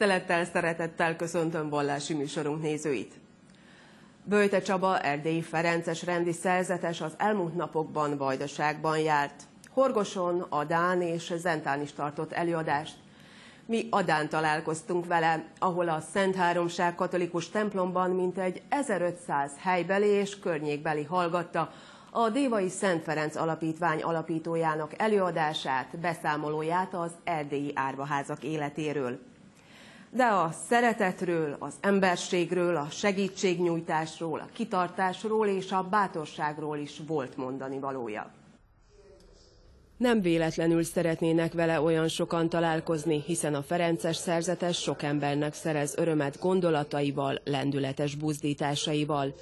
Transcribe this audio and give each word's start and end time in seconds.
Tisztelettel, 0.00 0.44
szeretettel 0.44 1.16
köszöntöm 1.16 1.68
vallási 1.68 2.14
műsorunk 2.14 2.62
nézőit. 2.62 3.14
Böjte 4.24 4.60
Csaba, 4.60 4.98
erdélyi 5.00 5.42
Ferences 5.42 6.02
rendi 6.02 6.32
szerzetes 6.32 7.00
az 7.00 7.12
elmúlt 7.16 7.54
napokban 7.54 8.16
Vajdaságban 8.16 8.98
járt. 8.98 9.42
Horgoson, 9.70 10.46
Adán 10.48 11.02
és 11.02 11.32
Zentán 11.36 11.80
is 11.80 11.92
tartott 11.92 12.32
előadást. 12.32 12.94
Mi 13.66 13.86
Adán 13.90 14.28
találkoztunk 14.28 15.06
vele, 15.06 15.44
ahol 15.58 15.88
a 15.88 16.00
Szent 16.12 16.34
Háromság 16.34 16.94
katolikus 16.94 17.48
templomban 17.48 18.10
mintegy 18.10 18.62
1500 18.68 19.52
helybeli 19.58 20.08
és 20.08 20.38
környékbeli 20.38 21.04
hallgatta 21.04 21.72
a 22.10 22.28
Dévai 22.28 22.68
Szent 22.68 23.02
Ferenc 23.02 23.36
Alapítvány 23.36 24.02
alapítójának 24.02 24.92
előadását, 24.96 25.98
beszámolóját 25.98 26.94
az 26.94 27.12
erdélyi 27.24 27.72
árvaházak 27.74 28.42
életéről. 28.42 29.29
De 30.12 30.24
a 30.24 30.50
szeretetről, 30.68 31.56
az 31.58 31.74
emberségről, 31.80 32.76
a 32.76 32.86
segítségnyújtásról, 32.90 34.38
a 34.38 34.48
kitartásról 34.52 35.46
és 35.46 35.72
a 35.72 35.82
bátorságról 35.82 36.78
is 36.78 37.00
volt 37.06 37.36
mondani 37.36 37.78
valója. 37.78 38.32
Nem 39.96 40.20
véletlenül 40.20 40.82
szeretnének 40.82 41.52
vele 41.52 41.80
olyan 41.80 42.08
sokan 42.08 42.48
találkozni, 42.48 43.22
hiszen 43.26 43.54
a 43.54 43.62
Ferences 43.62 44.16
szerzetes 44.16 44.80
sok 44.80 45.02
embernek 45.02 45.54
szerez 45.54 45.94
örömet 45.96 46.38
gondolataival, 46.38 47.40
lendületes 47.44 48.14
buzdításaival. 48.14 49.34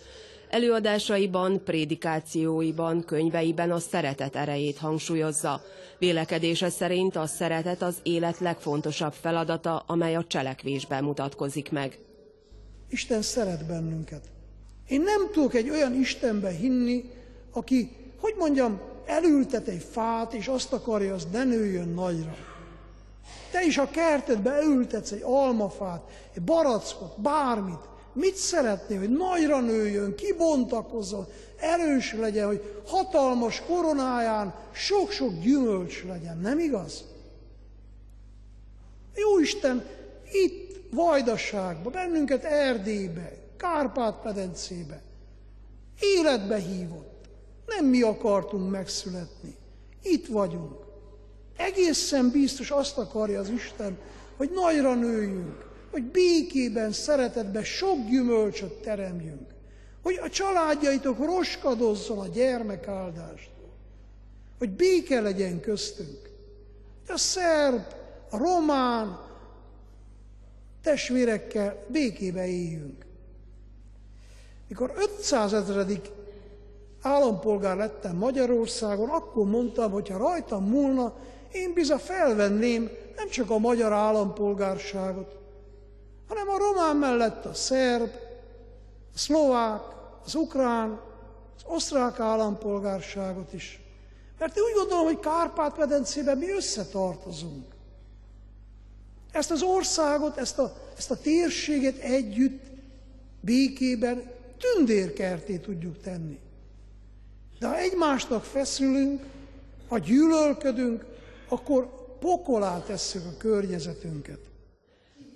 Előadásaiban, 0.48 1.64
prédikációiban, 1.64 3.04
könyveiben 3.04 3.70
a 3.70 3.78
szeretet 3.78 4.36
erejét 4.36 4.78
hangsúlyozza. 4.78 5.62
Vélekedése 5.98 6.70
szerint 6.70 7.16
a 7.16 7.26
szeretet 7.26 7.82
az 7.82 7.96
élet 8.02 8.38
legfontosabb 8.38 9.12
feladata, 9.12 9.84
amely 9.86 10.14
a 10.16 10.24
cselekvésben 10.24 11.04
mutatkozik 11.04 11.70
meg. 11.70 11.98
Isten 12.90 13.22
szeret 13.22 13.66
bennünket. 13.66 14.24
Én 14.88 15.00
nem 15.00 15.28
tudok 15.32 15.54
egy 15.54 15.70
olyan 15.70 15.94
Istenbe 15.94 16.50
hinni, 16.50 17.10
aki, 17.52 17.90
hogy 18.20 18.34
mondjam, 18.38 18.80
elültet 19.06 19.66
egy 19.66 19.86
fát, 19.90 20.32
és 20.32 20.46
azt 20.46 20.72
akarja, 20.72 21.14
az 21.14 21.26
ne 21.32 21.44
nőjön 21.44 21.88
nagyra. 21.88 22.36
Te 23.50 23.64
is 23.64 23.78
a 23.78 23.90
kertedbe 23.90 24.50
elültetsz 24.50 25.10
egy 25.10 25.22
almafát, 25.24 26.02
egy 26.34 26.42
barackot, 26.42 27.20
bármit. 27.20 27.88
Mit 28.18 28.36
szeretné, 28.36 28.96
hogy 28.96 29.10
nagyra 29.10 29.60
nőjön, 29.60 30.14
kibontakozzon, 30.14 31.26
erős 31.56 32.14
legyen, 32.14 32.46
hogy 32.46 32.82
hatalmas 32.86 33.62
koronáján 33.66 34.54
sok-sok 34.72 35.40
gyümölcs 35.40 36.04
legyen, 36.04 36.38
nem 36.38 36.58
igaz? 36.58 37.04
Jó 39.14 39.38
Isten 39.38 39.86
itt 40.32 40.76
Vajdaságba, 40.90 41.90
bennünket 41.90 42.44
Erdélybe, 42.44 43.32
Kárpát-medencébe 43.56 45.02
életbe 46.00 46.56
hívott. 46.56 47.28
Nem 47.66 47.84
mi 47.84 48.02
akartunk 48.02 48.70
megszületni. 48.70 49.56
Itt 50.02 50.26
vagyunk. 50.26 50.86
Egészen 51.56 52.30
biztos 52.30 52.70
azt 52.70 52.98
akarja 52.98 53.40
az 53.40 53.48
Isten, 53.48 53.98
hogy 54.36 54.50
nagyra 54.50 54.94
nőjünk, 54.94 55.67
hogy 55.90 56.02
békében, 56.02 56.92
szeretetben 56.92 57.64
sok 57.64 58.08
gyümölcsöt 58.08 58.72
teremjünk, 58.72 59.54
hogy 60.02 60.18
a 60.22 60.28
családjaitok 60.28 61.18
roskadozzon 61.18 62.18
a 62.18 62.26
gyermekáldástól, 62.26 63.72
hogy 64.58 64.70
béke 64.70 65.20
legyen 65.20 65.60
köztünk, 65.60 66.30
hogy 67.06 67.14
a 67.14 67.18
szerb, 67.18 67.82
a 68.30 68.36
román 68.36 69.20
testvérekkel 70.82 71.84
békébe 71.88 72.46
éljünk. 72.46 73.06
Mikor 74.68 74.92
500 74.96 75.52
ezredik 75.52 76.10
állampolgár 77.02 77.76
lettem 77.76 78.16
Magyarországon, 78.16 79.08
akkor 79.08 79.46
mondtam, 79.46 79.90
hogy 79.90 80.08
ha 80.08 80.18
rajtam 80.18 80.64
múlna, 80.64 81.16
én 81.52 81.72
biza 81.72 81.98
felvenném 81.98 82.90
nem 83.16 83.28
csak 83.28 83.50
a 83.50 83.58
magyar 83.58 83.92
állampolgárságot, 83.92 85.37
hanem 86.28 86.48
a 86.48 86.58
román 86.58 86.96
mellett 86.96 87.44
a 87.44 87.54
szerb, 87.54 88.10
a 89.14 89.18
szlovák, 89.18 89.82
az 90.24 90.34
ukrán, 90.34 91.00
az 91.56 91.62
osztrák 91.66 92.20
állampolgárságot 92.20 93.52
is. 93.52 93.80
Mert 94.38 94.56
én 94.56 94.62
úgy 94.62 94.74
gondolom, 94.74 95.04
hogy 95.04 95.20
Kárpát-medencében 95.20 96.38
mi 96.38 96.50
összetartozunk. 96.50 97.64
Ezt 99.32 99.50
az 99.50 99.62
országot, 99.62 100.36
ezt 100.36 100.58
a, 100.58 100.76
ezt 100.96 101.10
a 101.10 101.16
térséget 101.16 101.98
együtt, 101.98 102.62
békében 103.40 104.30
tündérkerté 104.58 105.56
tudjuk 105.56 106.00
tenni. 106.00 106.38
De 107.58 107.66
ha 107.66 107.78
egymásnak 107.78 108.44
feszülünk, 108.44 109.22
ha 109.88 109.98
gyűlölködünk, 109.98 111.04
akkor 111.48 112.16
pokolá 112.18 112.82
tesszük 112.82 113.22
a 113.26 113.36
környezetünket. 113.36 114.47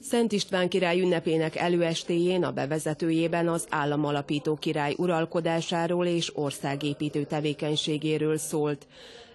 Szent 0.02 0.32
István 0.32 0.68
király 0.68 1.00
ünnepének 1.00 1.56
előestéjén 1.56 2.44
a 2.44 2.52
bevezetőjében 2.52 3.48
az 3.48 3.66
államalapító 3.70 4.54
király 4.54 4.94
uralkodásáról 4.98 6.06
és 6.06 6.36
országépítő 6.36 7.24
tevékenységéről 7.24 8.38
szólt. 8.38 8.86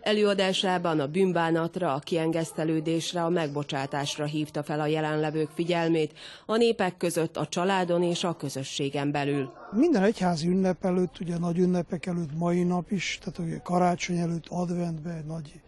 Előadásában 0.02 1.00
a 1.00 1.08
bűnbánatra, 1.08 1.94
a 1.94 2.00
kiengesztelődésre, 2.00 3.24
a 3.24 3.30
megbocsátásra 3.30 4.26
hívta 4.26 4.64
fel 4.64 4.80
a 4.80 4.86
jelenlevők 4.86 5.50
figyelmét, 5.50 6.14
a 6.46 6.58
népek 6.58 6.98
között 6.98 7.38
a 7.38 7.48
családon 7.48 8.04
és 8.04 8.24
a 8.24 8.36
közösségen 8.36 9.12
belül. 9.12 9.54
Minden 9.72 10.04
egyházi 10.04 10.48
ünnep 10.48 10.86
előtt, 10.86 11.20
ugye 11.20 11.38
nagy 11.38 11.58
ünnepek 11.58 12.06
előtt, 12.06 12.38
mai 12.38 12.64
nap 12.64 12.92
is, 12.92 13.20
tehát 13.20 13.40
ugye 13.40 13.58
karácsony 13.64 14.18
előtt, 14.18 14.46
adventben 14.50 15.24
nagy 15.28 15.62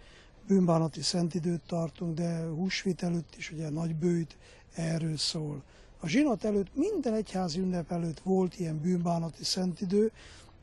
bűnbánati 0.47 1.01
szentidőt 1.01 1.61
tartunk, 1.67 2.15
de 2.15 2.47
húsvét 2.55 3.03
előtt 3.03 3.33
is 3.37 3.51
ugye 3.51 3.69
nagy 3.69 3.95
bőjt 3.95 4.37
erről 4.75 5.17
szól. 5.17 5.63
A 5.99 6.07
zsinat 6.07 6.43
előtt, 6.43 6.75
minden 6.75 7.13
egyházi 7.13 7.59
ünnep 7.59 7.91
előtt 7.91 8.19
volt 8.19 8.59
ilyen 8.59 8.79
bűnbánati 8.81 9.43
szentidő, 9.43 10.11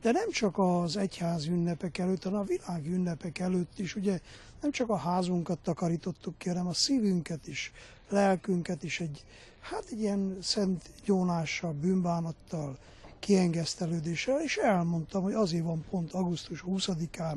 de 0.01 0.11
nem 0.11 0.31
csak 0.31 0.57
az 0.57 0.97
egyház 0.97 1.45
ünnepek 1.45 1.97
előtt, 1.97 2.23
hanem 2.23 2.39
a 2.39 2.43
világ 2.43 2.85
ünnepek 2.85 3.39
előtt 3.39 3.79
is, 3.79 3.95
ugye 3.95 4.19
nem 4.61 4.71
csak 4.71 4.89
a 4.89 4.95
házunkat 4.95 5.59
takarítottuk 5.59 6.37
ki, 6.37 6.47
hanem 6.49 6.67
a 6.67 6.73
szívünket 6.73 7.47
is, 7.47 7.71
lelkünket 8.09 8.83
is 8.83 8.99
egy, 8.99 9.23
hát 9.59 9.83
egy 9.91 9.99
ilyen 9.99 10.37
szent 10.41 10.89
gyónással, 11.05 11.71
bűnbánattal, 11.71 12.77
kiengesztelődéssel, 13.19 14.41
és 14.41 14.55
elmondtam, 14.55 15.23
hogy 15.23 15.33
azért 15.33 15.63
van 15.63 15.85
pont 15.89 16.13
augusztus 16.13 16.63
20-án 16.67 17.35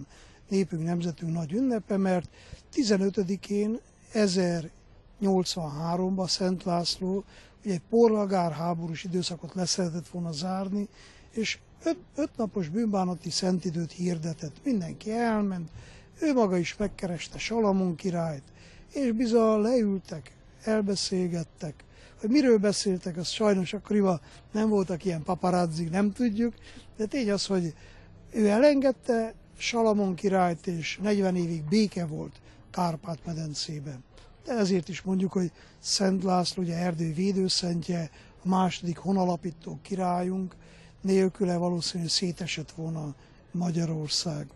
népünk, 0.49 0.85
nemzetünk 0.85 1.33
nagy 1.33 1.53
ünnepe, 1.53 1.97
mert 1.97 2.29
15-én 2.75 3.81
1083-ban 5.23 6.29
Szent 6.29 6.65
László 6.65 7.25
ugye 7.65 7.73
egy 7.73 7.83
porlagár 7.89 8.53
háborús 8.53 9.05
időszakot 9.05 9.55
leszeretett 9.55 10.09
volna 10.09 10.33
zárni, 10.33 10.89
és 11.31 11.59
öt 12.15 12.37
napos 12.37 12.69
bűnbánati 12.69 13.31
szentidőt 13.31 13.93
hirdetett. 13.93 14.65
Mindenki 14.65 15.13
elment, 15.13 15.71
ő 16.21 16.33
maga 16.33 16.57
is 16.57 16.77
megkereste 16.77 17.39
Salamon 17.39 17.95
királyt, 17.95 18.43
és 18.93 19.13
bizony 19.13 19.61
leültek, 19.61 20.37
elbeszélgettek. 20.65 21.85
Hogy 22.21 22.31
miről 22.31 22.59
beszéltek, 22.59 23.17
az 23.17 23.29
sajnos 23.29 23.73
akkoriban 23.73 24.21
nem 24.53 24.69
voltak 24.69 25.05
ilyen 25.05 25.23
paparazzik, 25.23 25.91
nem 25.91 26.13
tudjuk, 26.13 26.55
de 26.97 27.07
tény 27.07 27.31
az, 27.31 27.47
hogy 27.47 27.75
ő 28.33 28.49
elengedte 28.49 29.35
Salamon 29.57 30.15
királyt, 30.15 30.67
és 30.67 30.99
40 31.03 31.37
évig 31.37 31.65
béke 31.65 32.07
volt 32.07 32.41
Kárpát-medencében. 32.71 34.05
De 34.45 34.53
ezért 34.53 34.89
is 34.89 35.03
mondjuk, 35.03 35.33
hogy 35.33 35.53
Szent 35.79 36.23
László, 36.23 36.63
ugye 36.63 36.77
Erdély 36.77 37.13
védőszentje, 37.13 38.11
a 38.45 38.49
második 38.49 38.99
honalapító 38.99 39.79
királyunk, 39.83 40.55
nélküle 41.01 41.57
valószínűleg 41.57 42.13
szétesett 42.13 42.71
volna 42.71 43.15
Magyarország. 43.51 44.47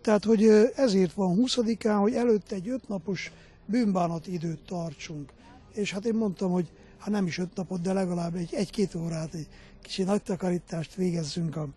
Tehát, 0.00 0.24
hogy 0.24 0.44
ezért 0.74 1.12
van 1.12 1.38
20-án, 1.40 1.98
hogy 2.00 2.14
előtte 2.14 2.54
egy 2.54 2.68
ötnapos 2.68 3.32
bűnbánat 3.66 4.26
időt 4.26 4.64
tartsunk. 4.66 5.32
És 5.72 5.92
hát 5.92 6.04
én 6.04 6.14
mondtam, 6.14 6.50
hogy 6.50 6.70
ha 6.98 7.10
nem 7.10 7.26
is 7.26 7.38
öt 7.38 7.54
napot, 7.54 7.80
de 7.80 7.92
legalább 7.92 8.34
egy, 8.34 8.54
egy-két 8.54 8.94
órát, 8.94 9.34
egy 9.34 9.48
kicsi 9.80 10.02
nagy 10.02 10.22
takarítást 10.22 10.94
végezzünk 10.94 11.56
a, 11.56 11.68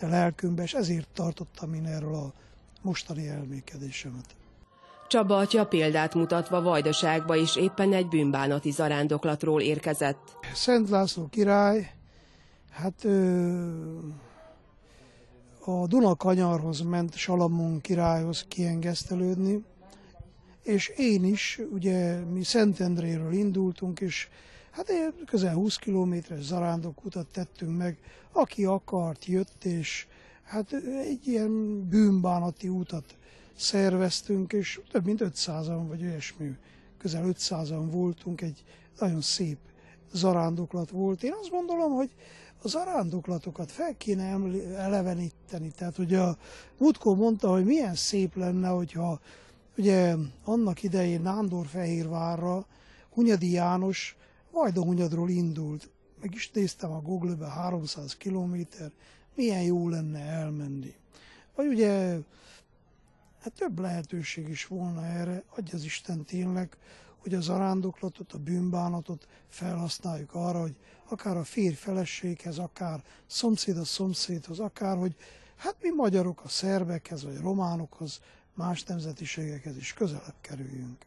a 0.00 0.06
lelkünkbe, 0.06 0.62
és 0.62 0.74
ezért 0.74 1.08
tartottam 1.12 1.74
én 1.74 1.86
erről 1.86 2.14
a 2.14 2.32
mostani 2.82 3.28
elmékedésemet. 3.28 4.34
Csaba 5.08 5.36
atya 5.36 5.66
példát 5.66 6.14
mutatva 6.14 6.62
Vajdaságba 6.62 7.36
is 7.36 7.56
éppen 7.56 7.92
egy 7.92 8.08
bűnbánati 8.08 8.70
zarándoklatról 8.70 9.60
érkezett. 9.60 10.36
Szent 10.54 10.88
László 10.88 11.26
király 11.30 11.90
Hát 12.70 13.04
a 15.64 15.86
Dunakanyarhoz 15.86 16.80
ment 16.80 17.14
Salamon 17.14 17.80
királyhoz 17.80 18.44
kiengesztelődni, 18.48 19.64
és 20.62 20.88
én 20.96 21.24
is, 21.24 21.60
ugye 21.72 22.20
mi 22.20 22.42
Szentendréről 22.42 23.32
indultunk, 23.32 24.00
és 24.00 24.28
Hát 24.74 24.92
közel 25.26 25.54
20 25.54 25.76
kilométeres 25.76 26.44
zarándokutat 26.44 27.26
tettünk 27.26 27.76
meg, 27.76 27.98
aki 28.32 28.64
akart, 28.64 29.24
jött, 29.24 29.64
és 29.64 30.06
hát 30.42 30.72
egy 31.04 31.26
ilyen 31.26 31.84
bűnbánati 31.88 32.68
útat 32.68 33.04
szerveztünk, 33.56 34.52
és 34.52 34.80
több 34.90 35.04
mint 35.04 35.20
500-an 35.24 35.84
vagy 35.88 36.02
olyasmi, 36.02 36.56
közel 36.98 37.24
500-an 37.26 37.86
voltunk, 37.90 38.40
egy 38.40 38.64
nagyon 38.98 39.20
szép 39.20 39.58
zarándoklat 40.12 40.90
volt. 40.90 41.22
Én 41.22 41.32
azt 41.40 41.50
gondolom, 41.50 41.92
hogy 41.92 42.10
a 42.62 42.68
zarándoklatokat 42.68 43.70
fel 43.70 43.96
kéne 43.96 44.38
eleveníteni. 44.76 45.70
Tehát 45.70 45.98
ugye 45.98 46.20
a 46.20 46.36
Mutkó 46.78 47.14
mondta, 47.14 47.50
hogy 47.50 47.64
milyen 47.64 47.94
szép 47.94 48.36
lenne, 48.36 48.68
hogyha 48.68 49.20
ugye 49.76 50.14
annak 50.44 50.82
idején 50.82 51.20
Nándorfehérvárra 51.20 52.66
Hunyadi 53.10 53.50
János 53.50 54.16
Vajdahunyadról 54.50 55.30
indult. 55.30 55.90
Meg 56.20 56.34
is 56.34 56.50
néztem 56.50 56.90
a 56.90 57.00
Google-be 57.00 57.46
300 57.46 58.16
kilométer, 58.16 58.90
milyen 59.34 59.62
jó 59.62 59.88
lenne 59.88 60.20
elmenni. 60.20 60.94
Vagy 61.54 61.66
ugye 61.66 62.16
hát 63.44 63.52
több 63.52 63.78
lehetőség 63.78 64.48
is 64.48 64.66
volna 64.66 65.06
erre, 65.06 65.42
adja 65.56 65.74
az 65.74 65.84
Isten 65.84 66.24
tényleg, 66.24 66.76
hogy 67.18 67.34
az 67.34 67.48
arándoklatot, 67.48 68.32
a 68.32 68.38
bűnbánatot 68.38 69.26
felhasználjuk 69.48 70.34
arra, 70.34 70.60
hogy 70.60 70.76
akár 71.08 71.36
a 71.36 71.44
férj 71.44 71.74
feleséghez, 71.74 72.58
akár 72.58 73.02
szomszéd 73.26 73.76
a 73.76 73.84
szomszédhoz, 73.84 74.58
akár, 74.58 74.96
hogy 74.96 75.16
hát 75.56 75.76
mi 75.80 75.88
magyarok 75.96 76.40
a 76.44 76.48
szerbekhez, 76.48 77.24
vagy 77.24 77.36
a 77.36 77.42
románokhoz, 77.42 78.20
más 78.54 78.82
nemzetiségekhez 78.82 79.76
is 79.76 79.92
közelebb 79.92 80.40
kerüljünk. 80.40 81.06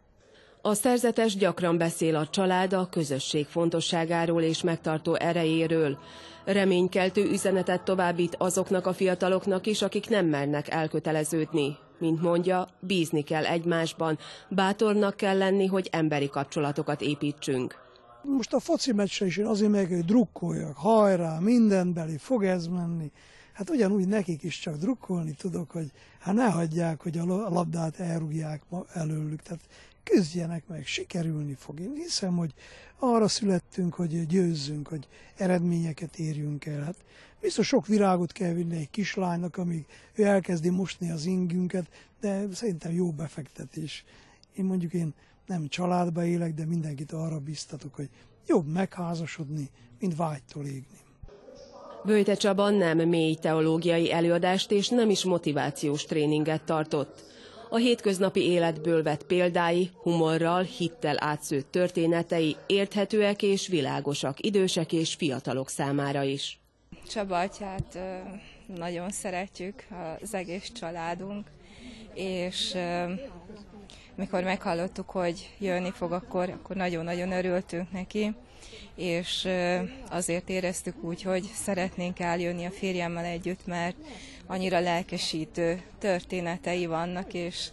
A 0.62 0.74
szerzetes 0.74 1.36
gyakran 1.36 1.78
beszél 1.78 2.16
a 2.16 2.28
család 2.28 2.74
a 2.74 2.90
közösség 2.90 3.46
fontosságáról 3.46 4.42
és 4.42 4.62
megtartó 4.62 5.16
erejéről. 5.16 5.98
Reménykeltő 6.46 7.30
üzenetet 7.30 7.84
továbbít 7.84 8.36
azoknak 8.36 8.86
a 8.86 8.94
fiataloknak 8.94 9.68
is, 9.68 9.82
akik 9.82 10.10
nem 10.10 10.26
mernek 10.26 10.70
elköteleződni. 10.70 11.78
Mint 12.00 12.22
mondja, 12.22 12.68
bízni 12.80 13.22
kell 13.22 13.46
egymásban, 13.46 14.18
bátornak 14.50 15.18
kell 15.18 15.38
lenni, 15.38 15.66
hogy 15.66 15.90
emberi 15.92 16.30
kapcsolatokat 16.30 17.02
építsünk. 17.02 17.86
Most 18.24 18.54
a 18.54 18.60
foci 18.60 18.94
meccsre 18.94 19.26
is 19.26 19.38
én 19.38 19.46
azért 19.46 19.72
meg, 19.72 19.88
hogy 19.88 20.06
drukkoljak, 20.06 20.78
hajrá, 20.78 21.40
mindenbeli, 21.40 22.18
fog 22.18 22.44
ez 22.44 22.68
menni. 22.68 23.12
Hát 23.54 23.70
ugyanúgy 23.70 24.08
nekik 24.08 24.44
is 24.44 24.60
csak 24.60 24.76
drukkolni 24.76 25.32
tudok, 25.32 25.72
hogy 25.72 25.92
hát 26.20 26.36
ne 26.36 26.50
hagyják, 26.50 27.02
hogy 27.02 27.18
a 27.18 27.26
labdát 27.26 28.00
elrúgják 28.00 28.62
előlük. 28.94 29.42
Tehát 29.42 29.62
küzdjenek 30.10 30.68
meg, 30.68 30.86
sikerülni 30.86 31.54
fog. 31.54 31.80
Én 31.80 31.94
hiszem, 31.96 32.36
hogy 32.36 32.54
arra 33.00 33.28
születtünk, 33.28 33.94
hogy 33.94 34.26
győzzünk, 34.26 34.88
hogy 34.88 35.08
eredményeket 35.36 36.18
érjünk 36.18 36.66
el. 36.66 36.84
Hát 36.84 36.96
biztos 37.42 37.68
sok 37.68 37.88
virágot 37.88 38.32
kell 38.32 38.54
vinni 38.54 38.76
egy 38.76 38.90
kislánynak, 38.90 39.58
amíg 39.58 39.86
ő 40.16 40.24
elkezdi 40.24 40.70
mosni 40.70 41.12
az 41.12 41.26
ingünket, 41.26 41.86
de 42.20 42.46
szerintem 42.54 42.92
jó 42.92 43.12
befektetés. 43.12 44.04
Én 44.56 44.66
mondjuk 44.66 44.94
én 44.94 45.14
nem 45.46 45.68
családba 45.68 46.26
élek, 46.26 46.54
de 46.54 46.66
mindenkit 46.66 47.12
arra 47.12 47.40
biztatok, 47.40 47.96
hogy 47.96 48.10
jobb 48.48 48.68
megházasodni, 48.68 49.70
mint 50.00 50.16
vágytól 50.16 50.66
égni. 50.66 51.06
Böjte 52.06 52.36
Csaba 52.36 52.70
nem 52.70 52.98
mély 52.98 53.36
teológiai 53.36 54.12
előadást 54.12 54.72
és 54.72 54.88
nem 54.90 55.10
is 55.10 55.24
motivációs 55.24 56.06
tréninget 56.06 56.64
tartott. 56.64 57.26
A 57.70 57.78
hétköznapi 57.78 58.42
életből 58.42 59.04
vett 59.04 59.24
példái, 59.24 59.90
humorral, 60.02 60.64
hittel 60.64 61.16
átszőtt 61.20 61.72
történetei 61.72 62.56
érthetőek 62.68 63.42
és 63.42 63.68
világosak 63.68 64.46
idősek 64.46 64.94
és 64.94 65.14
fiatalok 65.14 65.70
számára 65.70 66.24
is. 66.24 66.60
Csaba 67.10 67.40
atyát 67.40 68.00
nagyon 68.76 69.10
szeretjük, 69.10 69.88
az 70.22 70.34
egész 70.34 70.72
családunk, 70.72 71.48
és 72.14 72.76
mikor 74.16 74.44
meghallottuk, 74.44 75.10
hogy 75.10 75.50
jönni 75.58 75.92
fog, 75.92 76.12
akkor, 76.12 76.50
akkor 76.50 76.76
nagyon-nagyon 76.76 77.32
örültünk 77.32 77.92
neki, 77.92 78.36
és 78.96 79.48
azért 80.10 80.50
éreztük 80.50 81.04
úgy, 81.04 81.22
hogy 81.22 81.44
szeretnénk 81.54 82.20
eljönni 82.20 82.66
a 82.66 82.72
férjemmel 82.72 83.26
együtt, 83.26 83.66
mert 83.66 83.96
annyira 84.48 84.80
lelkesítő 84.80 85.82
történetei 86.00 86.86
vannak, 86.86 87.34
és 87.34 87.70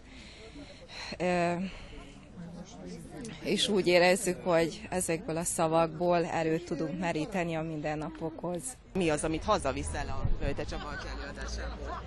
és 3.42 3.68
úgy 3.68 3.86
érezzük, 3.86 4.44
hogy 4.44 4.80
ezekből 4.90 5.36
a 5.36 5.44
szavakból 5.44 6.24
erőt 6.24 6.64
tudunk 6.64 6.98
meríteni 6.98 7.54
a 7.54 7.62
mindennapokhoz. 7.62 8.62
Mi 8.92 9.10
az, 9.10 9.24
amit 9.24 9.44
hazaviszel 9.44 10.06
a 10.08 10.44
Völte 10.44 10.64
Csaba 10.64 10.88
előadásából? 11.16 12.02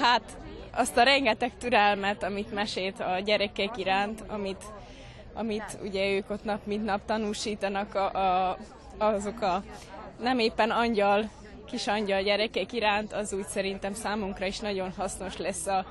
Hát 0.00 0.36
azt 0.70 0.96
a 0.96 1.02
rengeteg 1.02 1.52
türelmet, 1.58 2.22
amit 2.22 2.52
mesélt 2.52 3.00
a 3.00 3.18
gyerekek 3.18 3.76
iránt, 3.76 4.24
amit, 4.26 4.64
amit 5.34 5.78
ugye 5.82 6.10
ők 6.10 6.30
ott 6.30 6.44
nap 6.44 6.66
mint 6.66 6.84
nap 6.84 7.00
tanúsítanak 7.06 7.94
a, 7.94 8.48
a, 8.48 8.58
azok 8.98 9.40
a 9.40 9.62
nem 10.20 10.38
éppen 10.38 10.70
angyal, 10.70 11.30
kis 11.66 11.86
angyal 11.86 12.22
gyerekek 12.22 12.72
iránt, 12.72 13.12
az 13.12 13.32
úgy 13.32 13.46
szerintem 13.46 13.94
számunkra 13.94 14.46
is 14.46 14.58
nagyon 14.58 14.92
hasznos 14.96 15.36
lesz 15.36 15.66
a 15.66 15.86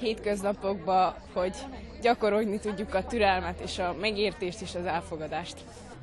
hétköznapokban, 0.00 1.14
hogy 1.32 1.56
gyakorolni 2.00 2.58
tudjuk 2.58 2.94
a 2.94 3.04
türelmet 3.04 3.60
és 3.60 3.78
a 3.78 3.94
megértést 4.00 4.60
és 4.60 4.74
az 4.74 4.84
elfogadást. 4.84 5.56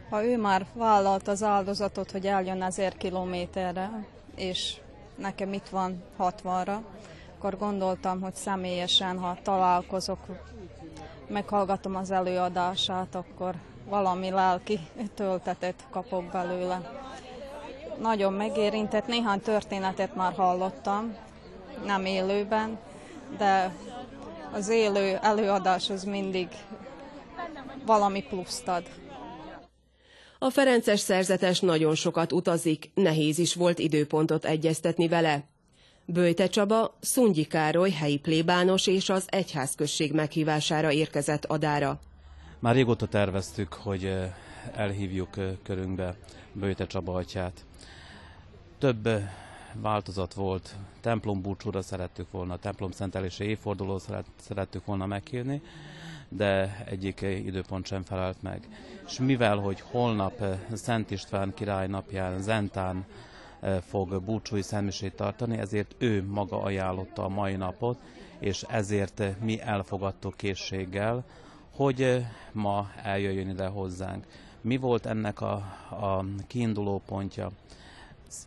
Ha 0.10 0.25
ő 0.25 0.38
már 0.38 0.66
vállalt 0.74 1.27
az 1.27 1.44
áldozatot, 1.44 2.12
hogy 2.12 2.27
eljön 2.27 2.63
ezer 2.63 2.98
kilométerre, 2.98 4.06
és 4.36 4.75
nekem 5.16 5.54
itt 5.54 5.68
van 5.68 6.04
60-ra, 6.19 6.77
akkor 7.38 7.57
gondoltam, 7.57 8.22
hogy 8.22 8.33
személyesen, 8.33 9.19
ha 9.19 9.38
találkozok, 9.44 10.19
meghallgatom 11.27 11.95
az 11.95 12.12
előadását, 12.12 13.16
akkor 13.16 13.56
valami 13.89 14.30
lelki 14.30 14.80
töltetet 15.16 15.88
kapok 15.89 16.24
belőle. 16.24 17.05
Nagyon 18.02 18.34
megérintett, 18.34 19.08
néhány 19.08 19.40
történetet 19.40 20.16
már 20.16 20.34
hallottam, 20.34 21.16
nem 21.86 22.06
élőben, 22.06 22.78
de 23.38 23.74
az 24.52 24.70
élő 24.70 25.18
előadás 25.22 25.90
az 25.90 26.04
mindig 26.04 26.48
valami 27.86 28.24
pluszt 28.24 28.68
ad. 28.68 28.84
A 30.40 30.50
Ferences 30.50 31.00
szerzetes 31.00 31.60
nagyon 31.60 31.96
sokat 31.96 32.32
utazik, 32.32 32.92
nehéz 32.94 33.38
is 33.38 33.56
volt 33.56 33.80
időpontot 33.80 34.46
egyeztetni 34.46 35.08
vele. 35.08 35.44
Böjte 36.06 36.48
Csaba, 36.48 36.98
Szungyi 37.00 37.44
Károly 37.44 37.90
helyi 37.90 38.18
plébános 38.18 38.88
és 38.88 39.10
az 39.10 39.25
egyházközség 39.30 40.14
meghívására 40.14 40.92
érkezett 40.92 41.46
adára. 41.46 42.00
Már 42.60 42.75
régóta 42.75 43.08
terveztük, 43.08 43.74
hogy 43.74 44.06
eh, 44.06 44.34
elhívjuk 44.75 45.38
eh, 45.38 45.50
körünkbe 45.64 46.16
Böjte 46.54 46.88
Csaba 46.88 47.14
atyát. 47.14 47.66
Több 48.77 49.10
változat 49.74 50.34
volt, 50.34 50.75
templom 51.01 51.41
búcsúra 51.41 51.82
szerettük 51.82 52.32
volna, 52.32 52.58
templom 52.58 52.91
szentelési 52.91 53.44
évforduló 53.44 54.01
szerettük 54.36 54.86
volna 54.86 55.05
meghívni, 55.05 55.62
de 56.29 56.84
egyik 56.86 57.22
időpont 57.22 57.86
sem 57.86 58.03
felelt 58.03 58.41
meg. 58.41 58.67
És 59.08 59.20
mivel, 59.20 59.58
hogy 59.58 59.82
holnap 59.82 60.44
Szent 60.74 61.12
István 61.12 61.53
király 61.53 61.88
napján 61.88 62.41
Zentán 62.41 63.05
fog 63.82 64.24
búcsúi 64.24 64.62
szentmisét 64.62 65.15
tartani, 65.15 65.58
ezért 65.58 65.96
ő 65.98 66.24
maga 66.27 66.62
ajánlotta 66.62 67.24
a 67.24 67.29
mai 67.29 67.55
napot, 67.55 68.00
és 68.39 68.62
ezért 68.62 69.41
mi 69.41 69.62
elfogadtuk 69.62 70.38
készséggel, 70.38 71.24
hogy 71.75 72.25
ma 72.51 72.89
eljöjjön 73.03 73.50
ide 73.50 73.67
hozzánk. 73.67 74.25
Mi 74.62 74.77
volt 74.77 75.05
ennek 75.05 75.41
a, 75.41 75.53
a 75.89 76.25
kiinduló 76.48 77.01
pontja? 77.05 77.51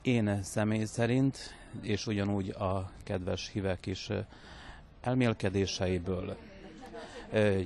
Én 0.03 0.43
személy 0.43 0.85
szerint, 0.85 1.39
és 1.81 2.07
ugyanúgy 2.07 2.49
a 2.49 2.91
kedves 3.03 3.51
hívek 3.53 3.87
is 3.87 4.11
elmélkedéseiből, 5.01 6.37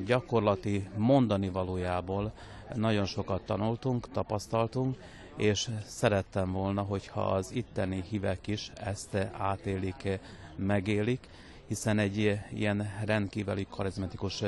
gyakorlati 0.05 0.88
mondani 0.97 1.49
valójából 1.49 2.33
nagyon 2.75 3.05
sokat 3.05 3.43
tanultunk, 3.43 4.11
tapasztaltunk, 4.11 4.97
és 5.37 5.69
szerettem 5.87 6.52
volna, 6.52 6.83
hogyha 6.83 7.21
az 7.21 7.52
itteni 7.52 8.02
hívek 8.09 8.47
is 8.47 8.73
ezt 8.75 9.14
átélik, 9.33 10.21
megélik, 10.57 11.29
hiszen 11.67 11.99
egy 11.99 12.41
ilyen 12.52 12.91
rendkívüli 13.05 13.67
karizmatikus 13.71 14.43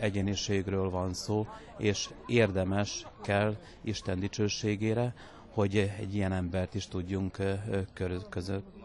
egyéniségről 0.00 0.90
van 0.90 1.14
szó, 1.14 1.46
és 1.78 2.10
érdemes 2.26 3.06
kell 3.22 3.56
Isten 3.80 4.20
dicsőségére, 4.20 5.14
hogy 5.56 5.90
egy 6.00 6.14
ilyen 6.14 6.32
embert 6.32 6.74
is 6.74 6.86
tudjunk 6.88 7.36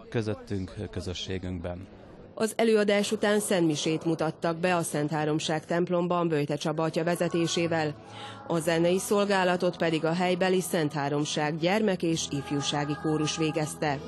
közöttünk, 0.10 0.74
közösségünkben. 0.92 1.88
Az 2.34 2.54
előadás 2.56 3.12
után 3.12 3.40
szentmisét 3.40 4.06
mutattak 4.06 4.58
be 4.58 4.76
a 4.76 4.82
Szent 4.82 5.12
Háromság 5.12 5.66
templomban 5.66 6.28
Böjte 6.28 6.56
Csaba 6.56 6.84
atya 6.84 7.04
vezetésével. 7.04 7.96
A 8.48 8.60
zenei 8.60 8.98
szolgálatot 9.00 9.78
pedig 9.78 10.06
a 10.06 10.14
helybeli 10.14 10.62
Szent 10.62 10.94
Háromság 10.94 11.58
gyermek 11.58 12.04
és 12.04 12.28
ifjúsági 12.30 12.96
kórus 13.02 13.38
végezte. 13.38 14.00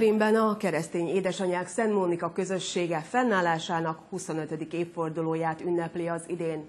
Temerinben 0.00 0.34
a 0.34 0.56
keresztény 0.56 1.08
édesanyák 1.08 1.68
Szent 1.68 1.94
Mónika 1.94 2.32
közössége 2.32 2.98
fennállásának 2.98 3.98
25. 4.10 4.72
évfordulóját 4.72 5.60
ünnepli 5.60 6.08
az 6.08 6.22
idén. 6.26 6.64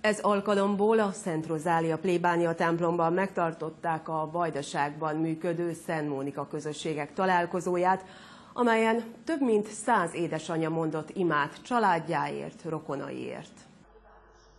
Ez 0.00 0.18
alkalomból 0.18 0.98
a 0.98 1.12
Szent 1.12 1.46
Rozália 1.46 1.98
plébánia 1.98 2.54
templomban 2.54 3.12
megtartották 3.12 4.08
a 4.08 4.28
Vajdaságban 4.32 5.16
működő 5.16 5.72
Szent 5.86 6.08
Mónika 6.08 6.46
közösségek 6.46 7.14
találkozóját, 7.14 8.04
amelyen 8.52 9.04
több 9.24 9.40
mint 9.40 9.66
száz 9.66 10.14
édesanyja 10.14 10.70
mondott 10.70 11.10
imát 11.10 11.62
családjáért, 11.62 12.62
rokonaiért. 12.68 13.52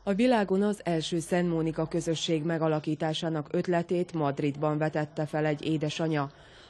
A 0.03 0.13
világon 0.13 0.61
az 0.61 0.81
első 0.83 1.19
Szent 1.19 1.49
Mónika 1.49 1.87
közösség 1.87 2.43
megalakításának 2.43 3.47
ötletét 3.51 4.13
Madridban 4.13 4.77
vetette 4.77 5.25
fel 5.25 5.45
egy 5.45 5.65
édesanya. 5.65 6.29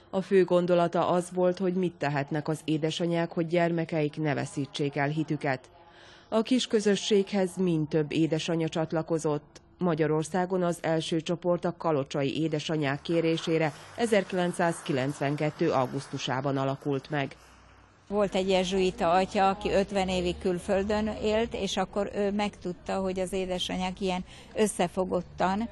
A 0.09 0.21
fő 0.21 0.43
gondolata 0.43 1.07
az 1.07 1.29
volt, 1.33 1.57
hogy 1.57 1.73
mit 1.73 1.93
tehetnek 1.93 2.47
az 2.47 2.59
édesanyák, 2.63 3.31
hogy 3.31 3.47
gyermekeik 3.47 4.17
ne 4.17 4.33
veszítsék 4.33 4.95
el 4.95 5.07
hitüket. 5.07 5.69
A 6.29 6.41
kis 6.41 6.67
közösséghez 6.67 7.55
mind 7.55 7.87
több 7.87 8.11
édesanya 8.11 8.69
csatlakozott. 8.69 9.61
Magyarországon 9.77 10.63
az 10.63 10.77
első 10.81 11.21
csoport 11.21 11.65
a 11.65 11.75
kalocsai 11.77 12.41
édesanyák 12.41 13.01
kérésére 13.01 13.73
1992. 13.95 15.71
augusztusában 15.71 16.57
alakult 16.57 17.09
meg. 17.09 17.35
Volt 18.07 18.35
egy 18.35 18.49
jezsuita 18.49 19.11
atya, 19.11 19.49
aki 19.49 19.71
50 19.71 20.07
évig 20.07 20.37
külföldön 20.37 21.07
élt, 21.07 21.53
és 21.53 21.77
akkor 21.77 22.11
ő 22.15 22.31
megtudta, 22.31 22.99
hogy 22.99 23.19
az 23.19 23.33
édesanyák 23.33 24.01
ilyen 24.01 24.25
összefogottan 24.55 25.69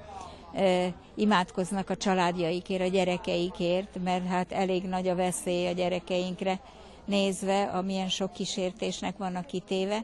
imádkoznak 1.15 1.89
a 1.89 1.95
családjaikért, 1.95 2.81
a 2.81 2.88
gyerekeikért, 2.88 4.03
mert 4.03 4.27
hát 4.27 4.51
elég 4.51 4.83
nagy 4.83 5.07
a 5.07 5.15
veszély 5.15 5.67
a 5.67 5.71
gyerekeinkre 5.71 6.59
nézve, 7.05 7.63
amilyen 7.63 8.09
sok 8.09 8.33
kísértésnek 8.33 9.17
vannak 9.17 9.45
kitéve. 9.45 10.03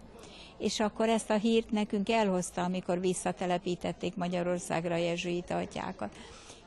És 0.58 0.80
akkor 0.80 1.10
ezt 1.10 1.30
a 1.30 1.38
hírt 1.38 1.72
nekünk 1.72 2.10
elhozta, 2.10 2.64
amikor 2.64 3.00
visszatelepítették 3.00 4.16
Magyarországra 4.16 4.94
a 4.94 4.98
jezsuita 4.98 5.58
atyákat. 5.58 6.16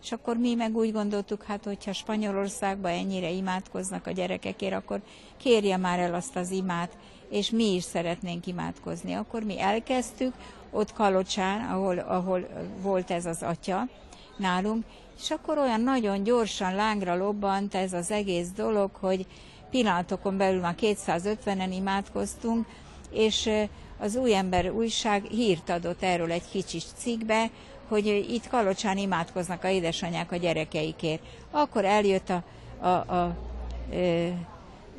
És 0.02 0.12
akkor 0.12 0.36
mi 0.36 0.54
meg 0.54 0.76
úgy 0.76 0.92
gondoltuk, 0.92 1.42
hát 1.42 1.64
hogyha 1.64 1.92
Spanyolországban 1.92 2.92
ennyire 2.92 3.30
imádkoznak 3.30 4.06
a 4.06 4.10
gyerekekért, 4.10 4.74
akkor 4.74 5.00
kérje 5.36 5.76
már 5.76 5.98
el 5.98 6.14
azt 6.14 6.36
az 6.36 6.50
imát, 6.50 6.96
és 7.30 7.50
mi 7.50 7.74
is 7.74 7.82
szeretnénk 7.82 8.46
imádkozni. 8.46 9.12
Akkor 9.12 9.42
mi 9.42 9.60
elkezdtük, 9.60 10.34
ott 10.74 10.92
Kalocsán, 10.92 11.70
ahol, 11.70 11.98
ahol 11.98 12.48
volt 12.82 13.10
ez 13.10 13.26
az 13.26 13.42
atya 13.42 13.88
nálunk, 14.36 14.84
és 15.22 15.30
akkor 15.30 15.58
olyan 15.58 15.80
nagyon 15.80 16.22
gyorsan 16.22 16.74
lángra 16.74 17.16
lobbant 17.16 17.74
ez 17.74 17.92
az 17.92 18.10
egész 18.10 18.48
dolog, 18.48 18.90
hogy 19.00 19.26
pillanatokon 19.70 20.36
belül 20.36 20.60
már 20.60 20.74
250-en 20.80 21.70
imádkoztunk, 21.74 22.66
és 23.10 23.50
az 23.98 24.16
új 24.16 24.34
ember 24.34 24.70
újság 24.70 25.24
hírt 25.24 25.70
adott 25.70 26.02
erről 26.02 26.32
egy 26.32 26.48
kicsi 26.50 26.78
cikkbe, 26.96 27.50
hogy 27.88 28.06
itt 28.06 28.48
Kalocsán 28.48 28.96
imádkoznak 28.96 29.64
a 29.64 29.68
édesanyák 29.68 30.32
a 30.32 30.36
gyerekeikért. 30.36 31.22
Akkor 31.50 31.84
eljött 31.84 32.30
a, 32.30 32.42
a, 32.80 32.88
a, 32.88 33.14
a 33.14 33.36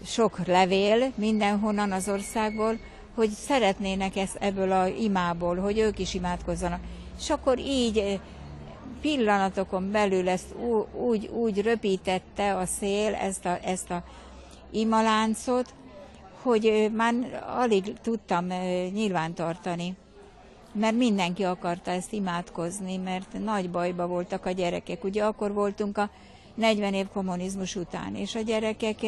sok 0.06 0.46
levél 0.46 1.12
mindenhonnan 1.16 1.92
az 1.92 2.10
országból, 2.10 2.78
hogy 3.16 3.30
szeretnének 3.30 4.16
ezt 4.16 4.36
ebből 4.36 4.72
a 4.72 4.88
imából, 4.88 5.56
hogy 5.56 5.78
ők 5.78 6.00
is 6.00 6.14
imádkozzanak. 6.14 6.80
És 7.20 7.30
akkor 7.30 7.60
így 7.60 7.98
eh, 7.98 8.20
pillanatokon 9.02 9.92
belül 9.92 10.30
ezt 10.30 10.56
úgy, 10.94 11.28
úgy 11.28 11.62
röpítette 11.62 12.56
a 12.56 12.66
szél 12.66 13.14
ezt 13.14 13.46
a, 13.46 13.58
ezt 13.64 13.92
a 13.92 14.04
imaláncot, 14.72 15.74
hogy 16.42 16.66
eh, 16.66 16.90
már 16.90 17.14
alig 17.58 17.94
tudtam 18.02 18.52
eh, 18.52 18.90
nyilvántartani. 18.94 19.96
Mert 20.72 20.96
mindenki 20.96 21.44
akarta 21.44 21.92
ezt 21.92 22.14
imádkozni, 22.14 22.98
mert 22.98 23.44
nagy 23.44 23.70
bajba 23.70 24.08
voltak 24.08 24.46
a 24.46 24.52
gyerekek. 24.52 25.04
Ugye 25.04 25.24
akkor 25.24 25.54
voltunk 25.54 25.98
a 25.98 26.10
40 26.56 26.94
év 26.94 27.08
kommunizmus 27.14 27.76
után, 27.76 28.16
és 28.16 28.36
a 28.36 28.42
gyerekek 28.42 29.00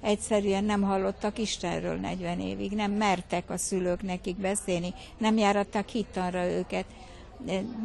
egyszerűen 0.00 0.64
nem 0.64 0.82
hallottak 0.82 1.38
Istenről 1.38 1.96
40 1.96 2.40
évig, 2.40 2.72
nem 2.72 2.92
mertek 2.92 3.50
a 3.50 3.56
szülők 3.56 4.02
nekik 4.02 4.36
beszélni, 4.36 4.94
nem 5.18 5.36
járatták 5.36 5.88
hittanra 5.88 6.44
őket, 6.44 6.84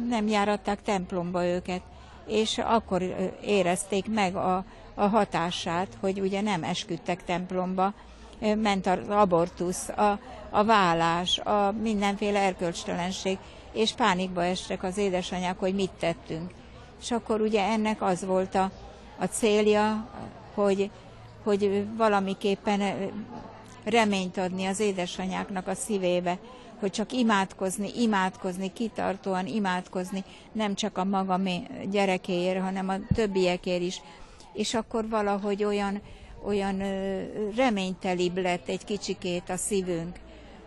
nem 0.08 0.26
járatták 0.26 0.82
templomba 0.82 1.46
őket, 1.46 1.82
és 2.26 2.58
akkor 2.58 3.02
érezték 3.44 4.08
meg 4.08 4.36
a, 4.36 4.64
a 4.94 5.06
hatását, 5.06 5.88
hogy 6.00 6.20
ugye 6.20 6.40
nem 6.40 6.64
esküdtek 6.64 7.24
templomba, 7.24 7.92
ment 8.56 8.86
az 8.86 8.98
abortusz, 9.08 9.88
a, 9.88 10.18
a 10.50 10.64
vállás, 10.64 11.38
a 11.38 11.72
mindenféle 11.82 12.40
erkölcstelenség, 12.40 13.38
és 13.72 13.92
pánikba 13.92 14.44
estek 14.44 14.82
az 14.82 14.96
édesanyák, 14.96 15.58
hogy 15.58 15.74
mit 15.74 15.90
tettünk. 15.98 16.50
És 17.00 17.10
akkor 17.10 17.40
ugye 17.40 17.62
ennek 17.62 18.02
az 18.02 18.24
volt 18.24 18.54
a, 18.54 18.70
a 19.18 19.24
célja, 19.24 20.08
hogy 20.54 20.90
hogy 21.42 21.86
valamiképpen 21.96 22.80
reményt 23.84 24.36
adni 24.38 24.66
az 24.66 24.80
édesanyáknak 24.80 25.68
a 25.68 25.74
szívébe, 25.74 26.38
hogy 26.80 26.90
csak 26.90 27.12
imádkozni, 27.12 27.90
imádkozni, 27.96 28.72
kitartóan 28.72 29.46
imádkozni, 29.46 30.24
nem 30.52 30.74
csak 30.74 30.98
a 30.98 31.04
maga 31.04 31.40
gyerekéért, 31.90 32.60
hanem 32.60 32.88
a 32.88 33.14
többiekért 33.14 33.82
is. 33.82 34.00
És 34.52 34.74
akkor 34.74 35.08
valahogy 35.08 35.64
olyan, 35.64 36.00
olyan 36.44 36.82
reménytelibb 37.56 38.38
lett 38.38 38.68
egy 38.68 38.84
kicsikét 38.84 39.50
a 39.50 39.56
szívünk, 39.56 40.18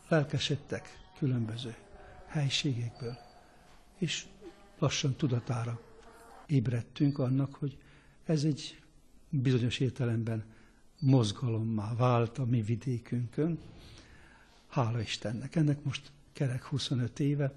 lelkesedtek 0.08 0.98
különböző 1.18 1.74
helységekből, 2.26 3.18
és 3.98 4.26
lassan 4.78 5.14
tudatára 5.16 5.80
ébredtünk 6.46 7.18
annak, 7.18 7.54
hogy 7.54 7.78
ez 8.24 8.44
egy 8.44 8.80
bizonyos 9.28 9.78
értelemben 9.78 10.44
mozgalommá 10.98 11.94
vált 11.94 12.38
a 12.38 12.44
mi 12.44 12.62
vidékünkön. 12.62 13.58
Hála 14.68 15.00
Istennek. 15.00 15.56
Ennek 15.56 15.84
most 15.84 16.12
kerek 16.32 16.64
25 16.64 17.20
éve, 17.20 17.52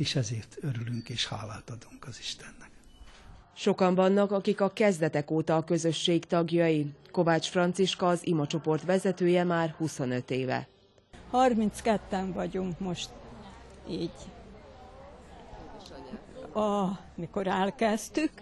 és 0.00 0.14
ezért 0.14 0.56
örülünk 0.60 1.08
és 1.08 1.26
hálát 1.26 1.70
adunk 1.70 2.06
az 2.06 2.18
Istennek. 2.18 2.70
Sokan 3.54 3.94
vannak, 3.94 4.32
akik 4.32 4.60
a 4.60 4.72
kezdetek 4.72 5.30
óta 5.30 5.56
a 5.56 5.64
közösség 5.64 6.24
tagjai. 6.24 6.94
Kovács 7.10 7.48
Franciska 7.48 8.08
az 8.08 8.26
ima 8.26 8.46
csoport 8.46 8.84
vezetője 8.84 9.44
már 9.44 9.74
25 9.78 10.30
éve. 10.30 10.68
32-en 11.32 12.30
vagyunk 12.32 12.78
most 12.78 13.10
így. 13.88 14.12
A, 16.52 16.98
mikor 17.14 17.46
elkezdtük, 17.46 18.32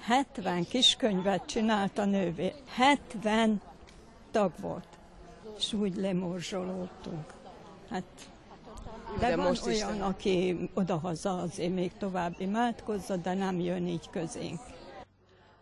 70 0.00 0.64
kiskönyvet 0.64 1.46
csinált 1.46 1.98
a 1.98 2.04
nővé. 2.04 2.52
70 2.74 3.60
tag 4.30 4.52
volt, 4.60 4.88
és 5.58 5.72
úgy 5.72 5.96
lemorzsolódtunk. 5.96 7.32
Hát 7.90 8.31
de, 9.18 9.28
de 9.28 9.36
van 9.36 9.46
most 9.46 9.66
olyan, 9.66 9.94
is 9.94 10.00
aki 10.00 10.70
odahaza 10.74 11.38
azért 11.38 11.74
még 11.74 11.92
tovább 11.98 12.34
imádkozza, 12.38 13.16
de 13.16 13.34
nem 13.34 13.60
jön 13.60 13.86
így 13.86 14.10
közénk. 14.10 14.60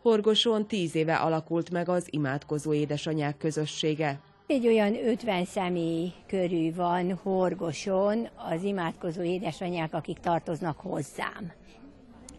Horgoson 0.02 0.66
tíz 0.66 0.94
éve 0.94 1.16
alakult 1.16 1.70
meg 1.70 1.88
az 1.88 2.06
imádkozó 2.10 2.72
édesanyák 2.72 3.36
közössége. 3.36 4.20
Egy 4.46 4.66
olyan 4.66 5.06
50 5.06 5.44
személy 5.44 6.12
körül 6.26 6.74
van 6.74 7.18
Horgoson 7.22 8.28
az 8.52 8.62
imádkozó 8.62 9.22
édesanyák, 9.22 9.94
akik 9.94 10.18
tartoznak 10.18 10.80
hozzám 10.80 11.52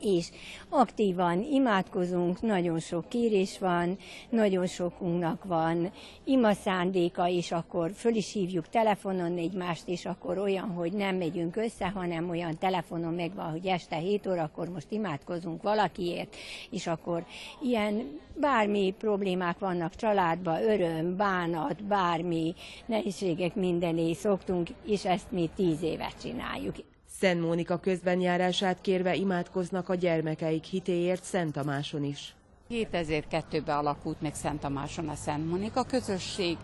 és 0.01 0.29
aktívan 0.69 1.43
imádkozunk, 1.51 2.41
nagyon 2.41 2.79
sok 2.79 3.09
kérés 3.09 3.59
van, 3.59 3.97
nagyon 4.29 4.67
sokunknak 4.67 5.43
van 5.43 5.91
ima 6.23 6.53
szándéka, 6.53 7.27
és 7.27 7.51
akkor 7.51 7.91
föl 7.93 8.15
is 8.15 8.33
hívjuk 8.33 8.69
telefonon 8.69 9.37
egymást, 9.37 9.87
és 9.87 10.05
akkor 10.05 10.37
olyan, 10.37 10.69
hogy 10.69 10.93
nem 10.93 11.15
megyünk 11.15 11.55
össze, 11.55 11.87
hanem 11.87 12.29
olyan 12.29 12.57
telefonon 12.57 13.13
megvan, 13.13 13.51
hogy 13.51 13.65
este 13.65 13.95
7 13.95 14.27
órakor 14.27 14.69
most 14.69 14.91
imádkozunk 14.91 15.61
valakiért, 15.61 16.35
és 16.69 16.87
akkor 16.87 17.25
ilyen 17.61 18.19
bármi 18.35 18.93
problémák 18.97 19.59
vannak 19.59 19.95
családban, 19.95 20.63
öröm, 20.63 21.15
bánat, 21.15 21.83
bármi 21.83 22.53
nehézségek 22.85 23.55
mindené 23.55 24.13
szoktunk, 24.13 24.69
és 24.85 25.05
ezt 25.05 25.31
mi 25.31 25.49
tíz 25.55 25.81
évet 25.81 26.21
csináljuk. 26.21 26.75
Szent 27.21 27.41
Mónika 27.41 27.77
közbenjárását 27.77 28.81
kérve 28.81 29.15
imádkoznak 29.15 29.89
a 29.89 29.95
gyermekeik 29.95 30.63
hitéért 30.63 31.23
Szent 31.23 31.53
Tamáson 31.53 32.03
is. 32.03 32.35
2002-ben 32.69 33.77
alakult 33.77 34.21
meg 34.21 34.35
Szent 34.35 34.59
Tamáson 34.59 35.09
a 35.09 35.15
Szent 35.15 35.49
Mónika 35.49 35.83
közösség. 35.83 36.57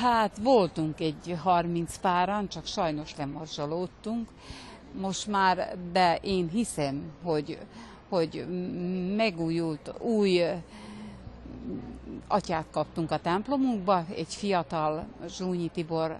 Hát 0.00 0.38
voltunk 0.42 1.00
egy 1.00 1.36
30 1.42 1.98
páran, 1.98 2.48
csak 2.48 2.66
sajnos 2.66 3.16
lemorzsolódtunk. 3.16 4.28
Most 5.00 5.26
már, 5.26 5.76
de 5.92 6.18
én 6.22 6.48
hiszem, 6.48 7.02
hogy, 7.22 7.58
hogy 8.08 8.46
megújult, 9.16 9.92
új 9.98 10.42
atyát 12.28 12.66
kaptunk 12.70 13.10
a 13.10 13.20
templomunkba, 13.20 14.04
egy 14.16 14.34
fiatal 14.34 15.06
Zsúnyi 15.28 15.68
Tibor 15.68 16.18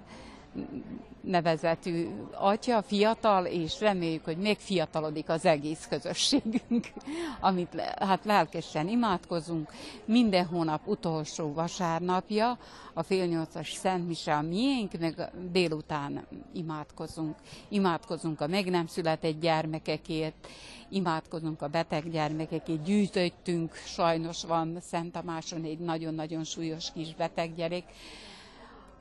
nevezetű 1.20 2.08
atya, 2.34 2.82
fiatal, 2.82 3.44
és 3.46 3.80
reméljük, 3.80 4.24
hogy 4.24 4.36
még 4.36 4.58
fiatalodik 4.58 5.28
az 5.28 5.44
egész 5.44 5.86
közösségünk, 5.88 6.86
amit 7.40 7.80
hát 7.80 8.24
lelkesen 8.24 8.88
imádkozunk. 8.88 9.72
Minden 10.04 10.46
hónap 10.46 10.86
utolsó 10.86 11.52
vasárnapja 11.52 12.58
a 12.94 13.02
fél 13.02 13.26
nyolcas 13.26 13.72
Szent 13.72 14.06
Mise 14.06 14.34
a 14.34 14.42
miénk, 14.42 14.98
meg 14.98 15.30
délután 15.52 16.26
imádkozunk. 16.52 17.36
Imádkozunk 17.68 18.40
a 18.40 18.46
meg 18.46 18.70
nem 18.70 18.86
született 18.86 19.40
gyermekekért, 19.40 20.48
imádkozunk 20.88 21.62
a 21.62 21.68
beteg 21.68 22.10
gyermekekért, 22.10 22.82
gyűjtöttünk, 22.82 23.74
sajnos 23.74 24.44
van 24.44 24.78
Szent 24.80 25.12
Tamáson 25.12 25.64
egy 25.64 25.78
nagyon-nagyon 25.78 26.44
súlyos 26.44 26.92
kis 26.92 27.14
beteg 27.14 27.54
gyerek, 27.54 27.84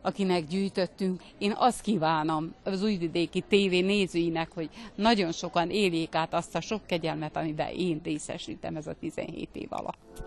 akinek 0.02 0.48
gyűjtöttünk. 0.48 1.22
Én 1.38 1.54
azt 1.56 1.82
kívánom 1.82 2.54
az 2.64 2.84
újvidéki 2.84 3.44
tévé 3.48 3.80
nézőinek, 3.80 4.52
hogy 4.54 4.70
nagyon 4.96 5.32
sokan 5.32 5.70
éljék 5.70 6.16
át 6.16 6.34
azt 6.34 6.56
a 6.56 6.62
sok 6.62 6.86
kegyelmet, 6.86 7.36
amiben 7.36 7.74
én 7.74 8.02
részesítem 8.04 8.76
ez 8.76 8.88
a 8.88 8.96
17 9.00 9.50
év 9.54 9.68
alatt. 9.70 10.24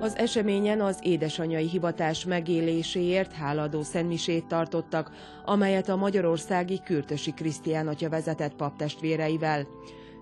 Az 0.00 0.16
eseményen 0.16 0.80
az 0.80 0.98
édesanyai 1.02 1.68
hivatás 1.68 2.24
megéléséért 2.24 3.32
háladó 3.32 3.82
szentmisét 3.82 4.46
tartottak, 4.46 5.10
amelyet 5.44 5.88
a 5.88 5.96
magyarországi 5.96 6.80
Kürtösi 6.84 7.32
Krisztián 7.32 7.88
atya 7.88 8.08
vezetett 8.08 8.54
paptestvéreivel. 8.54 9.66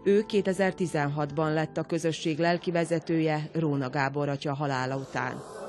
Ő 0.05 0.25
2016-ban 0.29 1.55
lett 1.55 1.77
a 1.77 1.83
közösség 1.83 2.39
lelkivezetője 2.39 3.51
Róna 3.53 3.91
Gábor 3.91 4.29
atya 4.29 4.55
halála 4.55 4.97
után. 4.97 5.62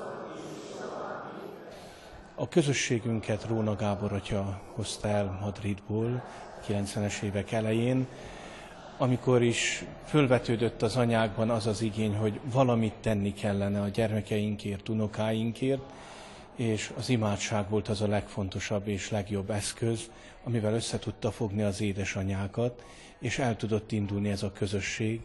A 2.36 2.48
közösségünket 2.48 3.44
Róna 3.44 3.76
Gábor 3.76 4.12
atya 4.12 4.60
hozta 4.72 5.08
el 5.08 5.38
Madridból 5.40 6.24
90-es 6.68 7.22
évek 7.22 7.52
elején, 7.52 8.06
amikor 8.98 9.42
is 9.42 9.84
fölvetődött 10.04 10.82
az 10.82 10.96
anyákban 10.96 11.50
az 11.50 11.66
az 11.66 11.82
igény, 11.82 12.16
hogy 12.16 12.40
valamit 12.52 12.94
tenni 13.00 13.32
kellene 13.32 13.80
a 13.80 13.88
gyermekeinkért, 13.88 14.88
unokáinkért, 14.88 15.82
és 16.56 16.92
az 16.96 17.08
imádság 17.08 17.68
volt 17.68 17.88
az 17.88 18.00
a 18.00 18.08
legfontosabb 18.08 18.88
és 18.88 19.10
legjobb 19.10 19.50
eszköz, 19.50 20.10
amivel 20.44 20.74
összetudta 20.74 21.30
fogni 21.30 21.62
az 21.62 21.80
édesanyákat, 21.80 22.84
és 23.18 23.38
el 23.38 23.56
tudott 23.56 23.92
indulni 23.92 24.30
ez 24.30 24.42
a 24.42 24.52
közösség, 24.52 25.20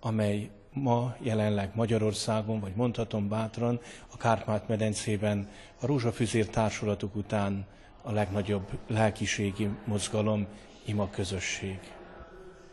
amely 0.00 0.50
ma 0.72 1.16
jelenleg 1.18 1.70
Magyarországon, 1.74 2.60
vagy 2.60 2.72
mondhatom 2.74 3.28
bátran, 3.28 3.80
a 4.12 4.16
Kárpát-medencében 4.16 5.48
a 5.80 5.86
Rózsafüzér 5.86 6.46
társulatok 6.46 7.16
után 7.16 7.66
a 8.02 8.12
legnagyobb 8.12 8.68
lelkiségi 8.86 9.68
mozgalom, 9.84 10.46
ima 10.84 11.10
közösség. 11.10 11.78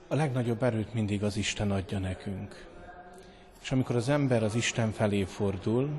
A 0.07 0.15
legnagyobb 0.15 0.63
erőt 0.63 0.93
mindig 0.93 1.23
az 1.23 1.37
Isten 1.37 1.71
adja 1.71 1.99
nekünk. 1.99 2.67
És 3.61 3.71
amikor 3.71 3.95
az 3.95 4.09
ember 4.09 4.43
az 4.43 4.55
Isten 4.55 4.91
felé 4.91 5.23
fordul, 5.23 5.89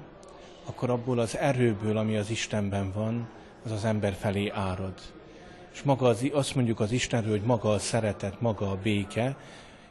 akkor 0.65 0.91
abból 0.91 1.19
az 1.19 1.37
erőből, 1.37 1.97
ami 1.97 2.17
az 2.17 2.31
Istenben 2.31 2.93
van, 2.93 3.29
az 3.65 3.71
az 3.71 3.85
ember 3.85 4.13
felé 4.13 4.49
árad. 4.49 4.95
És 5.73 5.83
maga 5.83 6.07
az, 6.07 6.31
azt 6.33 6.55
mondjuk 6.55 6.81
az 6.81 6.93
Istenről, 6.93 7.31
hogy 7.31 7.43
maga 7.43 7.71
a 7.71 7.79
szeretet, 7.79 8.41
maga 8.41 8.71
a 8.71 8.79
béke, 8.83 9.37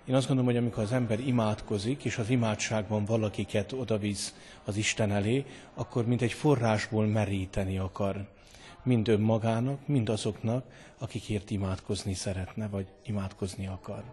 én 0.09 0.15
azt 0.15 0.27
gondolom, 0.27 0.51
hogy 0.51 0.61
amikor 0.61 0.83
az 0.83 0.91
ember 0.91 1.19
imádkozik, 1.19 2.05
és 2.05 2.17
az 2.17 2.29
imádságban 2.29 3.05
valakiket 3.05 3.71
odavisz 3.71 4.35
az 4.63 4.77
Isten 4.77 5.11
elé, 5.11 5.45
akkor 5.73 6.05
mint 6.05 6.21
egy 6.21 6.33
forrásból 6.33 7.05
meríteni 7.05 7.77
akar. 7.77 8.27
Mind 8.83 9.07
önmagának, 9.07 9.87
mind 9.87 10.09
azoknak, 10.09 10.65
akikért 10.97 11.49
imádkozni 11.49 12.13
szeretne, 12.13 12.67
vagy 12.67 12.87
imádkozni 13.03 13.67
akar. 13.67 14.03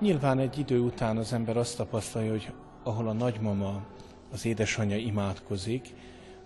Nyilván 0.00 0.38
egy 0.38 0.58
idő 0.58 0.80
után 0.80 1.16
az 1.16 1.32
ember 1.32 1.56
azt 1.56 1.76
tapasztalja, 1.76 2.30
hogy 2.30 2.52
ahol 2.82 3.08
a 3.08 3.12
nagymama, 3.12 3.86
az 4.32 4.46
édesanyja 4.46 4.96
imádkozik, 4.96 5.94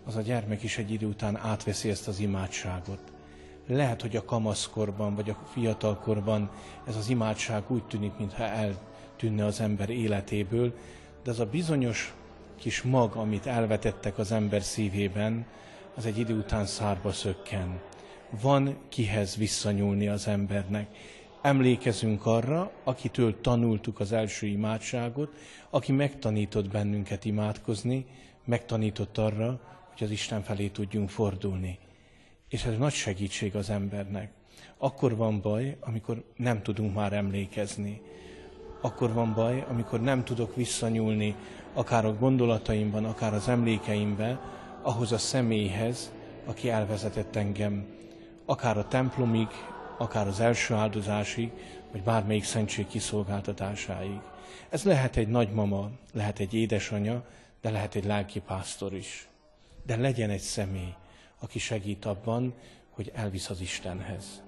az 0.05 0.17
a 0.17 0.21
gyermek 0.21 0.63
is 0.63 0.79
egy 0.79 0.91
idő 0.91 1.07
után 1.07 1.37
átveszi 1.37 1.89
ezt 1.89 2.09
az 2.09 2.21
imádságot 2.21 3.12
lehet, 3.67 4.01
hogy 4.01 4.17
a 4.17 4.25
kamaszkorban 4.25 5.15
vagy 5.15 5.31
a 5.31 5.39
fiatalkorban 5.53 6.51
ez 6.87 6.97
az 6.97 7.09
imádság 7.09 7.63
úgy 7.69 7.85
tűnik, 7.85 8.13
mintha 8.19 8.45
eltűnne 8.45 9.45
az 9.45 9.61
ember 9.61 9.91
életéből, 9.91 10.75
de 11.23 11.31
az 11.31 11.41
a 11.41 11.47
bizonyos 11.47 12.15
kis 12.59 12.83
mag, 12.83 13.15
amit 13.15 13.47
elvetettek 13.47 14.19
az 14.19 14.33
ember 14.33 14.63
szívében, 14.63 15.47
az 15.95 16.07
egy 16.07 16.19
idő 16.19 16.37
után 16.37 16.67
szárba 16.67 17.13
szökken. 17.13 17.81
Van 18.41 18.77
kihez 18.89 19.37
visszanyúlni 19.37 20.09
az 20.09 20.27
embernek. 20.27 20.97
emlékezünk 21.43 22.27
arra, 22.27 22.71
akitől 22.85 23.41
tanultuk 23.41 24.01
az 24.01 24.13
első 24.13 24.47
imádságot, 24.47 25.33
aki 25.71 25.93
megtanított 25.93 26.69
bennünket 26.69 27.25
imádkozni, 27.25 28.07
megtanított 28.45 29.19
arra, 29.19 29.61
hogy 29.93 30.07
az 30.07 30.11
Isten 30.11 30.43
felé 30.43 30.69
tudjunk 30.69 31.11
fordulni. 31.11 31.79
És 32.53 32.65
ez 32.65 32.79
nagy 32.79 32.93
segítség 32.93 33.57
az 33.57 33.71
embernek. 33.71 34.31
Akkor 34.79 35.17
van 35.17 35.41
baj, 35.41 35.77
amikor 35.81 36.25
nem 36.37 36.63
tudunk 36.63 36.95
már 36.95 37.13
emlékezni. 37.13 38.01
Akkor 38.81 39.13
van 39.13 39.35
baj, 39.35 39.65
amikor 39.69 40.01
nem 40.01 40.25
tudok 40.25 40.57
visszanyúlni 40.57 41.35
akár 41.73 42.05
a 42.05 42.15
gondolataimban, 42.15 43.05
akár 43.05 43.35
az 43.35 43.49
emlékeimben, 43.49 44.41
ahhoz 44.83 45.13
a 45.13 45.19
személyhez, 45.19 46.13
aki 46.45 46.71
elvezetett 46.71 47.37
engem, 47.37 47.87
akár 48.45 48.79
a 48.79 48.89
templomig, 48.89 49.49
akár 49.99 50.27
az 50.27 50.41
első 50.41 50.75
áldozásig, 50.75 51.51
vagy 51.93 52.03
bármelyik 52.03 52.45
szentség 52.45 52.87
kiszolgáltatásáig. 52.87 54.21
Ez 54.69 54.85
lehet 54.85 55.17
egy 55.17 55.29
nagymama, 55.29 55.91
lehet 56.13 56.39
egy 56.39 56.55
édesanyja, 56.55 57.25
de 57.61 57.71
lehet 57.71 57.95
egy 57.95 58.05
lelkipásztor 58.05 58.95
is. 58.95 59.29
De 59.87 59.97
legyen 59.97 60.31
egy 60.31 60.41
személy, 60.41 60.95
aki 61.43 61.59
segít 61.59 62.05
abban, 62.05 62.55
hogy 62.91 63.11
elvisz 63.15 63.51
az 63.51 63.61
Istenhez. 63.61 64.43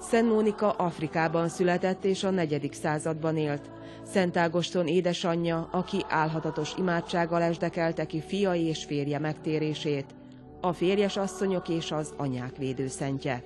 Szent 0.00 0.28
Mónika 0.28 0.70
Afrikában 0.70 1.48
született 1.48 2.04
és 2.04 2.24
a 2.24 2.30
negyedik 2.30 2.72
században 2.72 3.36
élt. 3.36 3.70
Szent 4.04 4.36
Ágoston 4.36 4.86
édesanyja, 4.86 5.68
aki 5.72 6.04
álhatatos 6.08 6.74
imádsággal 6.78 7.42
esdekelte 7.42 8.06
ki 8.06 8.20
fiai 8.20 8.64
és 8.64 8.84
férje 8.84 9.18
megtérését, 9.18 10.14
a 10.60 10.72
férjes 10.72 11.16
asszonyok 11.16 11.68
és 11.68 11.92
az 11.92 12.14
anyák 12.16 12.56
védőszentje. 12.56 13.44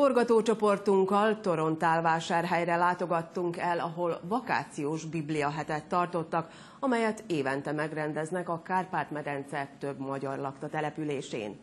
Forgatócsoportunkkal 0.00 1.40
Torontálvásárhelyre 1.40 2.76
látogattunk 2.76 3.56
el, 3.56 3.78
ahol 3.78 4.20
vakációs 4.22 5.04
bibliahetet 5.04 5.84
tartottak, 5.84 6.50
amelyet 6.78 7.24
évente 7.26 7.72
megrendeznek 7.72 8.48
a 8.48 8.62
Kárpát-medence 8.62 9.68
több 9.78 9.98
magyar 9.98 10.38
lakta 10.38 10.68
településén. 10.68 11.58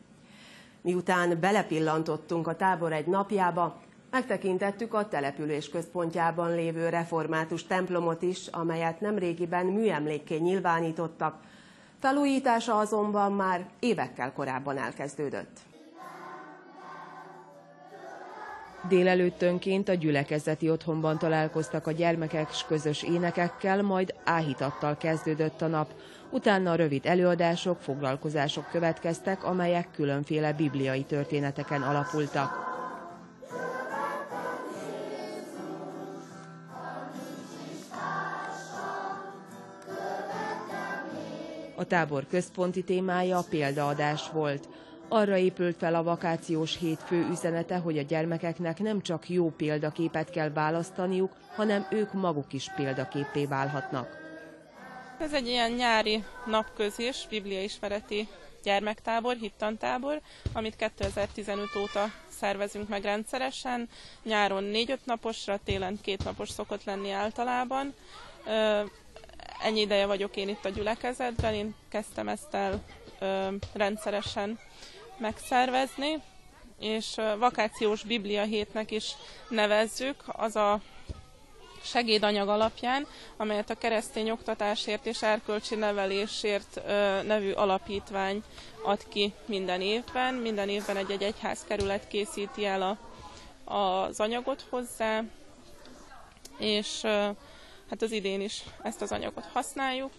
Miután 0.81 1.39
belepillantottunk 1.39 2.47
a 2.47 2.55
tábor 2.55 2.93
egy 2.93 3.05
napjába, 3.05 3.81
megtekintettük 4.11 4.93
a 4.93 5.07
település 5.07 5.69
központjában 5.69 6.55
lévő 6.55 6.89
református 6.89 7.63
templomot 7.63 8.21
is, 8.21 8.47
amelyet 8.47 9.01
nemrégiben 9.01 9.65
műemlékké 9.65 10.37
nyilvánítottak. 10.37 11.35
Felújítása 11.99 12.77
azonban 12.77 13.31
már 13.31 13.65
évekkel 13.79 14.33
korábban 14.33 14.77
elkezdődött. 14.77 15.59
Délelőttönként 18.83 19.89
a 19.89 19.93
gyülekezeti 19.93 20.69
otthonban 20.69 21.17
találkoztak 21.17 21.87
a 21.87 21.91
gyermekek 21.91 22.51
s 22.51 22.65
közös 22.65 23.03
énekekkel, 23.03 23.81
majd 23.81 24.13
áhítattal 24.23 24.97
kezdődött 24.97 25.61
a 25.61 25.67
nap. 25.67 25.93
Utána 26.29 26.75
rövid 26.75 27.05
előadások, 27.05 27.81
foglalkozások 27.81 28.69
következtek, 28.71 29.43
amelyek 29.43 29.91
különféle 29.91 30.53
bibliai 30.53 31.03
történeteken 31.03 31.81
alapultak. 31.81 32.75
A 41.75 41.83
tábor 41.83 42.27
központi 42.27 42.83
témája 42.83 43.37
a 43.37 43.45
példaadás 43.49 44.29
volt. 44.31 44.69
Arra 45.09 45.37
épült 45.37 45.77
fel 45.77 45.95
a 45.95 46.03
vakációs 46.03 46.77
hét 46.77 46.99
fő 47.05 47.27
üzenete, 47.31 47.77
hogy 47.77 47.97
a 47.97 48.01
gyermekeknek 48.01 48.79
nem 48.79 49.01
csak 49.01 49.29
jó 49.29 49.49
példaképet 49.49 50.29
kell 50.29 50.49
választaniuk, 50.49 51.31
hanem 51.55 51.87
ők 51.91 52.13
maguk 52.13 52.53
is 52.53 52.71
példaképpé 52.75 53.45
válhatnak. 53.45 54.17
Ez 55.19 55.33
egy 55.33 55.47
ilyen 55.47 55.71
nyári 55.71 56.23
napközis, 56.45 57.27
bibliaismereti 57.29 58.27
gyermektábor, 58.63 59.35
hittantábor, 59.35 60.21
amit 60.53 60.75
2015 60.75 61.75
óta 61.75 62.05
szervezünk 62.27 62.87
meg 62.87 63.03
rendszeresen. 63.03 63.89
Nyáron 64.23 64.63
4-5 64.73 64.97
naposra, 65.03 65.59
télen 65.63 65.99
két 66.01 66.23
napos 66.23 66.49
szokott 66.49 66.83
lenni 66.83 67.11
általában. 67.11 67.93
Ennyi 69.63 69.79
ideje 69.79 70.05
vagyok 70.05 70.35
én 70.35 70.49
itt 70.49 70.65
a 70.65 70.69
gyülekezetben, 70.69 71.53
én 71.53 71.75
kezdtem 71.89 72.27
ezt 72.27 72.53
el 72.53 72.83
rendszeresen 73.73 74.59
megszervezni, 75.19 76.21
és 76.79 77.15
vakációs 77.39 78.03
biblia 78.03 78.43
hétnek 78.43 78.91
is 78.91 79.11
nevezzük, 79.49 80.23
az 80.27 80.55
a 80.55 80.81
segédanyag 81.83 82.47
alapján, 82.47 83.07
amelyet 83.37 83.69
a 83.69 83.77
keresztény 83.77 84.29
oktatásért 84.29 85.05
és 85.05 85.21
erkölcsi 85.21 85.75
nevelésért 85.75 86.81
nevű 87.25 87.51
alapítvány 87.51 88.43
ad 88.83 89.07
ki 89.07 89.33
minden 89.45 89.81
évben. 89.81 90.33
Minden 90.33 90.69
évben 90.69 90.97
egy-egy 90.97 91.23
egyházkerület 91.23 92.07
készíti 92.07 92.65
el 92.65 92.81
a, 92.81 93.73
az 93.73 94.19
anyagot 94.19 94.65
hozzá, 94.69 95.23
és 96.57 97.01
hát 97.89 98.01
az 98.01 98.11
idén 98.11 98.41
is 98.41 98.63
ezt 98.83 99.01
az 99.01 99.11
anyagot 99.11 99.45
használjuk, 99.53 100.11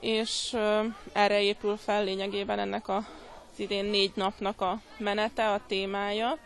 és 0.00 0.56
erre 1.12 1.40
épül 1.40 1.76
fel 1.76 2.04
lényegében 2.04 2.58
ennek 2.58 2.88
a 2.88 3.06
idén 3.58 3.84
négy 3.84 4.12
napnak 4.14 4.60
a 4.60 4.80
menete, 4.98 5.52
a 5.52 5.60
témája, 5.66 6.38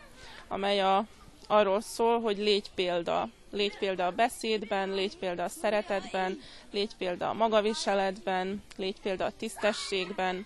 amely 0.47 0.81
a, 0.81 1.05
arról 1.47 1.81
szól, 1.81 2.21
hogy 2.21 2.37
légy 2.37 2.71
példa. 2.75 3.29
Légy 3.51 3.77
példa 3.77 4.05
a 4.05 4.11
beszédben, 4.11 4.89
légy 4.89 5.17
példa 5.17 5.43
a 5.43 5.49
szeretetben, 5.49 6.39
légy 6.71 6.95
példa 6.97 7.29
a 7.29 7.33
magaviseletben, 7.33 8.63
légy 8.77 9.01
példa 9.01 9.25
a 9.25 9.31
tisztességben. 9.37 10.45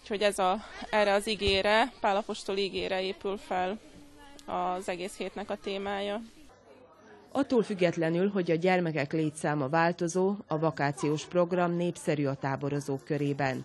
Úgyhogy 0.00 0.22
ez 0.22 0.38
a, 0.38 0.56
erre 0.90 1.12
az 1.12 1.26
igére, 1.26 1.92
Pálapostól 2.00 2.56
ígére 2.56 3.02
épül 3.02 3.36
fel 3.36 3.78
az 4.46 4.88
egész 4.88 5.16
hétnek 5.16 5.50
a 5.50 5.56
témája. 5.56 6.20
Attól 7.32 7.62
függetlenül, 7.62 8.30
hogy 8.30 8.50
a 8.50 8.54
gyermekek 8.54 9.12
létszáma 9.12 9.68
változó, 9.68 10.34
a 10.46 10.58
vakációs 10.58 11.24
program 11.24 11.76
népszerű 11.76 12.26
a 12.26 12.34
táborozók 12.34 13.04
körében 13.04 13.64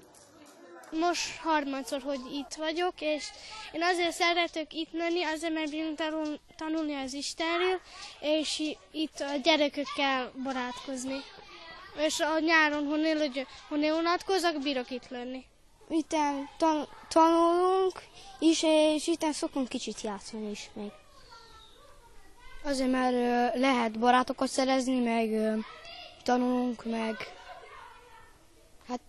most 0.91 1.37
harmadszor, 1.37 2.01
hogy 2.01 2.19
itt 2.33 2.53
vagyok, 2.57 2.93
és 2.99 3.25
én 3.71 3.83
azért 3.83 4.11
szeretek 4.11 4.73
itt 4.73 4.91
lenni, 4.91 5.23
azért, 5.23 5.53
mert 5.53 5.69
bírunk 5.69 5.97
tanul, 5.97 6.39
tanulni 6.55 6.95
az 6.95 7.13
Istenről, 7.13 7.79
és 8.19 8.61
itt 8.91 9.19
a 9.19 9.35
gyerekekkel 9.43 10.31
barátkozni. 10.43 11.19
És 12.05 12.19
a 12.19 12.39
nyáron, 12.39 12.85
honnél, 12.85 13.31
honnél 13.69 13.93
unatkozok, 13.93 14.61
bírok 14.61 14.89
itt 14.89 15.09
lenni. 15.09 15.45
Itt 15.89 16.15
tan- 16.57 16.89
tanulunk 17.07 18.01
is, 18.39 18.63
és 18.63 19.07
itt 19.07 19.31
szokunk 19.31 19.67
kicsit 19.67 20.01
játszani 20.01 20.49
is 20.49 20.69
még. 20.73 20.91
Azért, 22.63 22.91
mert 22.91 23.55
lehet 23.55 23.99
barátokat 23.99 24.47
szerezni, 24.47 24.99
meg 24.99 25.57
tanulunk, 26.23 26.85
meg 26.85 27.15
hát 28.87 28.99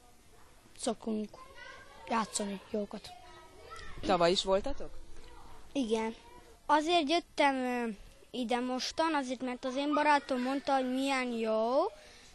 szokunk 0.79 1.42
játszani 2.13 2.61
jókat. 2.71 3.11
Tavaly 4.01 4.31
is 4.31 4.45
voltatok? 4.45 4.91
Igen. 5.73 6.15
Azért 6.67 7.09
jöttem 7.11 7.57
ide 8.31 8.61
mostan, 8.61 9.15
azért 9.15 9.43
mert 9.43 9.65
az 9.65 9.77
én 9.77 9.95
barátom 9.95 10.43
mondta, 10.43 10.75
hogy 10.75 10.93
milyen 10.93 11.27
jó, 11.27 11.67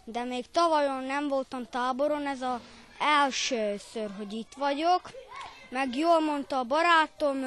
de 0.04 0.24
még 0.24 0.52
tavalyon 0.52 1.04
nem 1.04 1.28
voltam 1.28 1.66
táboron, 1.70 2.28
ez 2.28 2.42
az 2.42 2.60
elsőször, 3.00 4.10
hogy 4.18 4.34
itt 4.34 4.54
vagyok. 4.58 5.02
Meg 5.70 5.96
jól 5.96 6.20
mondta 6.20 6.60
a 6.60 6.64
barátom, 6.64 7.38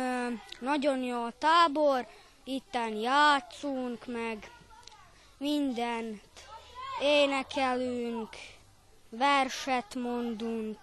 nagyon 0.61 1.03
jó 1.03 1.25
a 1.25 1.33
tábor, 1.39 2.07
itten 2.45 2.95
játszunk, 2.95 4.07
meg 4.07 4.51
mindent 5.39 6.23
énekelünk, 7.01 8.29
verset 9.09 9.95
mondunk 9.95 10.79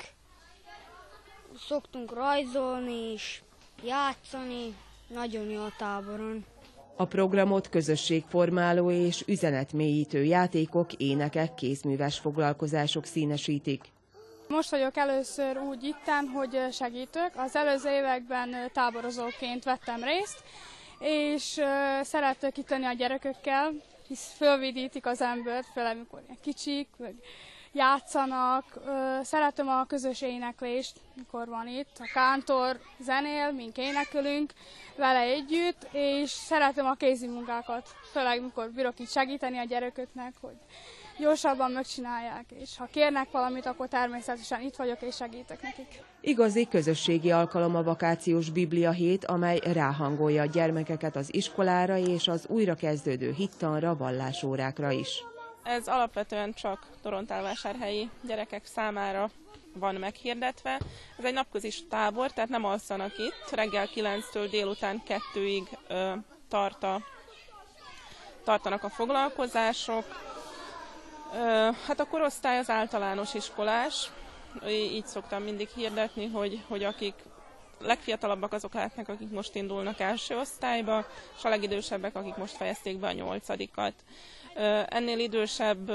szoktunk 1.60 2.14
rajzolni 2.14 3.12
és 3.14 3.42
játszani, 3.84 4.76
nagyon 5.08 5.50
jó 5.50 5.62
a 5.62 5.74
táboron. 5.78 6.46
A 6.96 7.06
programot 7.06 7.70
közösségformáló 7.70 8.92
és 8.92 9.24
üzenetmélyítő 9.28 10.24
játékok, 10.24 10.94
énekek, 10.94 11.54
kézműves 11.54 12.20
foglalkozások 12.20 13.06
színesítik. 13.06 13.84
Most 14.48 14.70
vagyok 14.70 14.98
először 14.98 15.58
úgy 15.58 15.84
itten, 15.84 16.26
hogy 16.28 16.58
segítők. 16.72 17.32
Az 17.36 17.56
előző 17.56 17.90
években 17.90 18.56
táborozóként 18.74 19.64
vettem 19.64 20.04
részt, 20.04 20.44
és 21.00 21.62
szeretek 22.02 22.58
itt 22.58 22.72
a 22.72 22.94
gyerekekkel, 22.98 23.72
hisz 24.08 24.34
fölvidítik 24.38 25.06
az 25.06 25.22
embert, 25.22 25.68
főleg 25.74 25.96
amikor 25.96 26.22
kicsik, 26.42 26.88
vagy 26.98 27.16
játszanak. 27.78 28.66
Szeretem 29.24 29.68
a 29.68 29.86
közös 29.86 30.22
éneklést, 30.22 31.00
mikor 31.16 31.48
van 31.48 31.68
itt. 31.68 31.98
A 32.00 32.10
kántor 32.14 32.80
zenél, 33.00 33.52
mink 33.52 33.78
énekelünk 33.78 34.54
vele 34.96 35.20
együtt, 35.20 35.88
és 35.92 36.30
szeretem 36.30 36.86
a 36.86 36.94
kézi 36.94 37.28
munkákat, 37.28 37.90
főleg 38.12 38.42
mikor 38.42 38.70
bírok 38.72 39.00
itt 39.00 39.10
segíteni 39.10 39.58
a 39.58 39.64
gyereköknek, 39.64 40.34
hogy 40.42 40.56
gyorsabban 41.20 41.72
megcsinálják, 41.72 42.46
és 42.60 42.78
ha 42.78 42.88
kérnek 42.92 43.32
valamit, 43.32 43.66
akkor 43.66 43.88
természetesen 43.88 44.62
itt 44.62 44.76
vagyok 44.76 45.02
és 45.02 45.16
segítek 45.16 45.62
nekik. 45.62 46.02
Igazi 46.22 46.68
közösségi 46.68 47.32
alkalom 47.32 47.76
a 47.76 47.84
vakációs 47.84 48.50
Biblia 48.50 48.92
hét, 48.92 49.26
amely 49.26 49.60
ráhangolja 49.74 50.42
a 50.42 50.46
gyermekeket 50.46 51.16
az 51.16 51.34
iskolára 51.34 51.98
és 51.98 52.28
az 52.28 52.46
újra 52.48 52.76
kezdődő 52.76 53.32
hittanra, 53.32 53.96
vallásórákra 53.96 54.92
is. 54.92 55.24
Ez 55.68 55.88
alapvetően 55.88 56.54
csak 56.54 56.86
Torontálvásárhelyi 57.02 58.10
gyerekek 58.22 58.66
számára 58.66 59.30
van 59.74 59.96
meghirdetve. 59.96 60.80
Ez 61.18 61.26
egy 61.26 61.34
napközis 61.34 61.88
tábor, 61.90 62.32
tehát 62.32 62.50
nem 62.50 62.66
alszanak 62.66 63.18
itt. 63.18 63.50
Reggel 63.52 63.88
9-től 63.96 64.48
délután 64.50 65.02
2-ig 65.08 65.64
ö, 65.88 66.14
tart 66.50 66.84
a, 66.84 67.02
tartanak 68.44 68.84
a 68.84 68.90
foglalkozások. 68.90 70.06
Ö, 71.34 71.70
hát 71.88 72.00
a 72.00 72.08
korosztály 72.08 72.58
az 72.58 72.70
általános 72.70 73.34
iskolás. 73.34 74.12
Így 74.68 75.06
szoktam 75.06 75.44
mindig 75.44 75.68
hirdetni, 75.76 76.28
hogy, 76.28 76.64
hogy 76.68 76.84
akik 76.84 77.14
legfiatalabbak 77.80 78.54
azok 78.54 78.74
lehetnek, 78.74 79.10
akik 79.10 79.30
most 79.30 79.56
indulnak 79.56 80.00
első 80.00 80.38
osztályba, 80.38 81.06
és 81.38 81.44
a 81.44 81.50
legidősebbek, 81.50 82.16
akik 82.16 82.36
most 82.36 82.56
fejezték 82.56 82.98
be 82.98 83.08
a 83.08 83.12
nyolcadikat. 83.12 83.94
Ennél 84.88 85.20
idősebb 85.20 85.92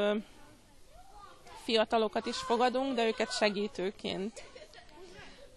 fiatalokat 1.65 2.27
is 2.27 2.37
fogadunk, 2.37 2.95
de 2.95 3.07
őket 3.07 3.37
segítőként, 3.37 4.43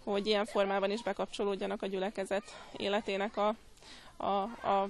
hogy 0.04 0.26
ilyen 0.26 0.44
formában 0.44 0.90
is 0.90 1.02
bekapcsolódjanak 1.02 1.82
a 1.82 1.86
gyülekezet 1.86 2.56
életének 2.76 3.36
a, 3.36 3.54
a, 4.16 4.42
a 4.68 4.88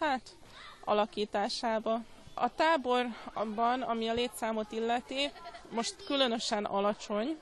hát, 0.00 0.36
alakításába. 0.84 2.00
A 2.34 2.54
tábor 2.54 3.06
abban, 3.32 3.82
ami 3.82 4.08
a 4.08 4.12
létszámot 4.12 4.72
illeti, 4.72 5.30
most 5.70 6.04
különösen 6.06 6.64
alacsony, 6.64 7.38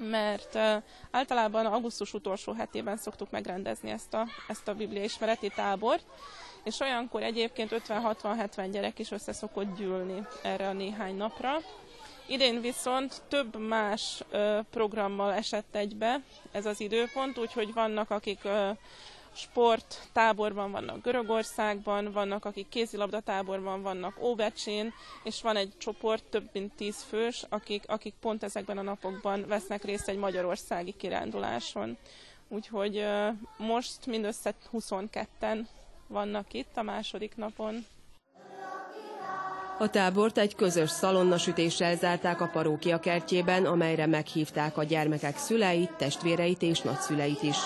mert 0.00 0.58
általában 1.10 1.66
augusztus 1.66 2.14
utolsó 2.14 2.52
hetében 2.52 2.96
szoktuk 2.96 3.30
megrendezni 3.30 3.90
ezt 3.90 4.14
a, 4.14 4.26
ezt 4.48 4.68
a 4.68 4.74
Biblia 4.74 5.04
ismereti 5.04 5.48
tábort, 5.48 6.04
és 6.64 6.80
olyankor 6.80 7.22
egyébként 7.22 7.82
50-60-70 7.88 8.68
gyerek 8.72 8.98
is 8.98 9.10
össze 9.10 9.32
szokott 9.32 9.76
gyűlni 9.76 10.26
erre 10.42 10.68
a 10.68 10.72
néhány 10.72 11.16
napra. 11.16 11.56
Idén 12.26 12.60
viszont 12.60 13.22
több 13.28 13.56
más 13.58 14.22
programmal 14.70 15.32
esett 15.32 15.74
egybe 15.74 16.20
ez 16.52 16.66
az 16.66 16.80
időpont, 16.80 17.38
úgyhogy 17.38 17.72
vannak, 17.72 18.10
akik 18.10 18.38
sport 19.32 20.08
táborban 20.12 20.70
vannak 20.70 21.02
Görögországban, 21.02 22.12
vannak, 22.12 22.44
akik 22.44 22.68
kézilabda 22.68 23.20
táborban 23.20 23.82
vannak 23.82 24.22
Óbecsén, 24.22 24.92
és 25.24 25.42
van 25.42 25.56
egy 25.56 25.72
csoport, 25.78 26.24
több 26.24 26.48
mint 26.52 26.72
tíz 26.74 27.02
fős, 27.02 27.44
akik, 27.48 27.82
akik 27.86 28.14
pont 28.20 28.42
ezekben 28.42 28.78
a 28.78 28.82
napokban 28.82 29.44
vesznek 29.48 29.84
részt 29.84 30.08
egy 30.08 30.18
magyarországi 30.18 30.94
kiránduláson. 30.96 31.96
Úgyhogy 32.48 33.06
most 33.56 34.06
mindössze 34.06 34.54
22-en 34.72 35.66
vannak 36.06 36.52
itt 36.52 36.76
a 36.76 36.82
második 36.82 37.36
napon. 37.36 37.86
A 39.78 39.90
tábort 39.90 40.38
egy 40.38 40.54
közös 40.54 40.90
szalonnasütéssel 40.90 41.96
zárták 41.96 42.40
a 42.40 42.46
parókia 42.52 43.00
kertjében, 43.00 43.64
amelyre 43.64 44.06
meghívták 44.06 44.76
a 44.76 44.84
gyermekek 44.84 45.36
szüleit, 45.36 45.92
testvéreit 45.92 46.62
és 46.62 46.80
nagyszüleit 46.80 47.42
is. 47.42 47.56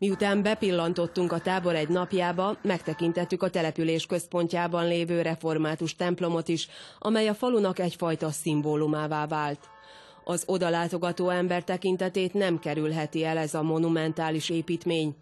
Miután 0.00 0.42
bepillantottunk 0.42 1.32
a 1.32 1.38
tábor 1.38 1.74
egy 1.74 1.88
napjába, 1.88 2.56
megtekintettük 2.62 3.42
a 3.42 3.50
település 3.50 4.06
központjában 4.06 4.86
lévő 4.86 5.22
református 5.22 5.96
templomot 5.96 6.48
is, 6.48 6.68
amely 6.98 7.28
a 7.28 7.34
falunak 7.34 7.78
egyfajta 7.78 8.30
szimbólumává 8.30 9.26
vált. 9.26 9.68
Az 10.24 10.42
odalátogató 10.46 11.28
ember 11.28 11.64
tekintetét 11.64 12.34
nem 12.34 12.58
kerülheti 12.58 13.24
el 13.24 13.38
ez 13.38 13.54
a 13.54 13.62
monumentális 13.62 14.48
építmény. 14.48 15.14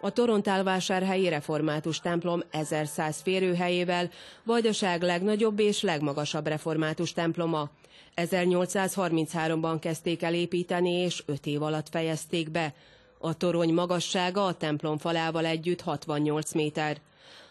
A 0.00 0.10
Torontálvásárhelyi 0.10 1.28
református 1.28 2.00
templom 2.00 2.42
1100 2.50 3.20
férőhelyével 3.22 4.10
Vajdaság 4.44 5.02
legnagyobb 5.02 5.58
és 5.58 5.82
legmagasabb 5.82 6.46
református 6.46 7.12
temploma. 7.12 7.70
1833-ban 8.16 9.76
kezdték 9.80 10.22
el 10.22 10.34
építeni, 10.34 10.92
és 10.92 11.22
5 11.26 11.46
év 11.46 11.62
alatt 11.62 11.88
fejezték 11.88 12.50
be. 12.50 12.74
A 13.18 13.36
torony 13.36 13.72
magassága 13.72 14.44
a 14.44 14.54
templom 14.54 14.98
falával 14.98 15.44
együtt 15.44 15.80
68 15.80 16.52
méter. 16.52 16.96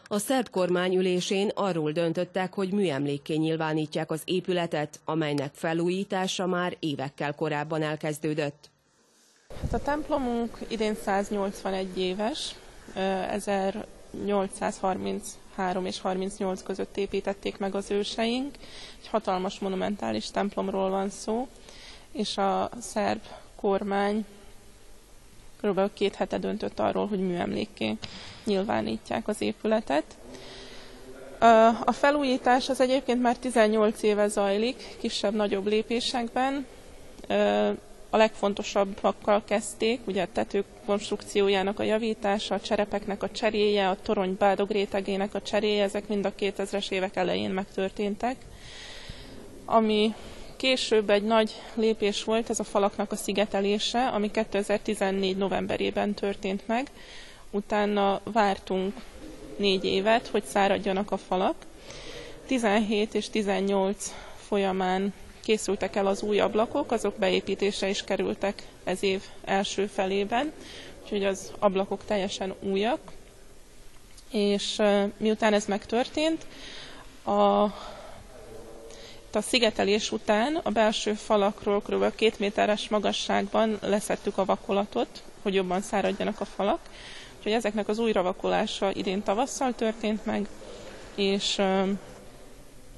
A 0.08 0.18
szerb 0.18 0.50
kormány 0.50 0.96
ülésén 0.96 1.52
arról 1.56 1.92
döntöttek, 1.92 2.54
hogy 2.54 2.72
műemlékké 2.72 3.36
nyilvánítják 3.36 4.12
az 4.12 4.22
épületet, 4.26 5.00
amelynek 5.06 5.54
felújítása 5.54 6.46
már 6.46 6.78
évekkel 6.80 7.36
korábban 7.36 7.82
elkezdődött. 7.82 8.70
Hát 9.62 9.74
a 9.74 9.80
templomunk 9.80 10.58
idén 10.68 10.96
181 11.04 11.98
éves, 11.98 12.56
1833 12.94 15.86
és 15.86 16.02
38 16.02 16.64
között 16.64 16.98
építették 16.98 17.58
meg 17.58 17.76
az 17.76 17.92
őseink. 17.92 18.56
Egy 19.02 19.08
hatalmas 19.08 19.60
monumentális 19.60 20.32
templomról 20.32 20.90
van 20.90 21.10
szó, 21.10 21.48
és 22.12 22.38
a 22.38 22.70
szerb 22.80 23.22
kormány 23.56 24.26
kb. 25.66 25.94
két 25.94 26.16
hete 26.16 26.38
döntött 26.38 26.80
arról, 26.80 27.08
hogy 27.08 27.20
műemlékké 27.20 27.96
nyilvánítják 28.44 29.28
az 29.28 29.42
épületet. 29.42 30.04
A 31.86 31.92
felújítás 31.92 32.70
az 32.70 32.82
egyébként 32.82 33.22
már 33.22 33.38
18 33.38 34.04
éve 34.04 34.28
zajlik, 34.28 34.96
kisebb-nagyobb 35.00 35.68
lépésekben. 35.68 36.66
A 38.10 38.18
legfontosabbakkal 38.18 39.44
kezdték, 39.46 40.00
ugye 40.08 40.24
a 40.24 40.28
tetők 40.34 40.66
konstrukciójának 40.86 41.80
a 41.80 41.84
javítása, 41.84 42.56
a 42.56 42.60
cserepeknek 42.60 43.24
a 43.24 43.32
cseréje, 43.32 43.90
a 43.90 43.98
torony 44.04 44.36
bádog 44.40 44.72
rétegének 44.72 45.34
a 45.34 45.42
cseréje, 45.42 45.84
ezek 45.84 46.08
mind 46.08 46.26
a 46.26 46.34
2000-es 46.40 46.92
évek 46.92 47.16
elején 47.16 47.50
megtörténtek. 47.50 48.36
Ami 49.66 50.14
Később 50.66 51.10
egy 51.10 51.24
nagy 51.24 51.52
lépés 51.74 52.24
volt 52.24 52.50
ez 52.50 52.60
a 52.60 52.64
falaknak 52.64 53.12
a 53.12 53.16
szigetelése, 53.16 54.08
ami 54.08 54.32
2014 54.32 55.38
novemberében 55.38 56.14
történt 56.14 56.68
meg. 56.68 56.92
Utána 57.52 58.22
vártunk 58.24 58.94
négy 59.58 59.86
évet, 59.86 60.28
hogy 60.28 60.44
száradjanak 60.44 61.12
a 61.12 61.18
falak. 61.18 61.56
17 62.46 63.14
és 63.16 63.30
18 63.30 64.14
folyamán 64.48 65.14
készültek 65.44 65.96
el 65.96 66.08
az 66.08 66.22
új 66.22 66.40
ablakok, 66.40 66.92
azok 66.92 67.16
beépítésre 67.18 67.90
is 67.90 68.04
kerültek 68.04 68.64
ez 68.84 69.04
év 69.04 69.24
első 69.44 69.86
felében, 69.86 70.52
úgyhogy 71.04 71.26
az 71.26 71.52
ablakok 71.60 72.06
teljesen 72.06 72.54
újak. 72.60 73.00
És 74.32 74.82
miután 75.18 75.54
ez 75.54 75.66
megtörtént, 75.66 76.46
a 77.26 77.66
a 79.36 79.42
szigetelés 79.42 80.12
után 80.12 80.60
a 80.64 80.70
belső 80.70 81.14
falakról 81.14 81.82
kb. 81.82 82.16
két 82.16 82.40
méteres 82.40 82.90
magasságban 82.90 83.78
leszettük 83.82 84.38
a 84.38 84.46
vakolatot, 84.46 85.24
hogy 85.42 85.54
jobban 85.54 85.82
száradjanak 85.82 86.40
a 86.42 86.46
falak. 86.46 86.80
Úgyhogy 87.38 87.52
ezeknek 87.52 87.88
az 87.88 88.00
újravakolása 88.00 88.92
idén 88.94 89.24
tavasszal 89.24 89.74
történt 89.76 90.26
meg, 90.26 90.48
és 91.16 91.62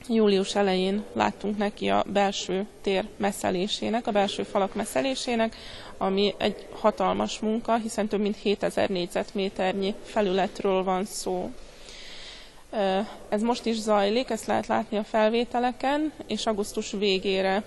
július 0.08 0.56
elején 0.56 1.04
láttunk 1.14 1.58
neki 1.58 1.90
a 1.90 2.04
belső 2.08 2.66
tér 2.82 3.08
messzelésének, 3.18 4.08
a 4.08 4.12
belső 4.12 4.44
falak 4.44 4.74
messzelésének, 4.76 5.56
ami 5.98 6.34
egy 6.38 6.68
hatalmas 6.74 7.40
munka, 7.40 7.76
hiszen 7.76 8.08
több 8.08 8.20
mint 8.20 8.38
7000 8.38 8.90
négyzetméternyi 8.90 9.96
felületről 10.04 10.84
van 10.84 11.06
szó. 11.06 11.52
Ez 13.30 13.42
most 13.42 13.66
is 13.66 13.80
zajlik, 13.80 14.30
ezt 14.30 14.46
lehet 14.46 14.68
látni 14.68 14.98
a 14.98 15.04
felvételeken, 15.04 16.14
és 16.28 16.46
augusztus 16.46 16.92
végére 16.92 17.64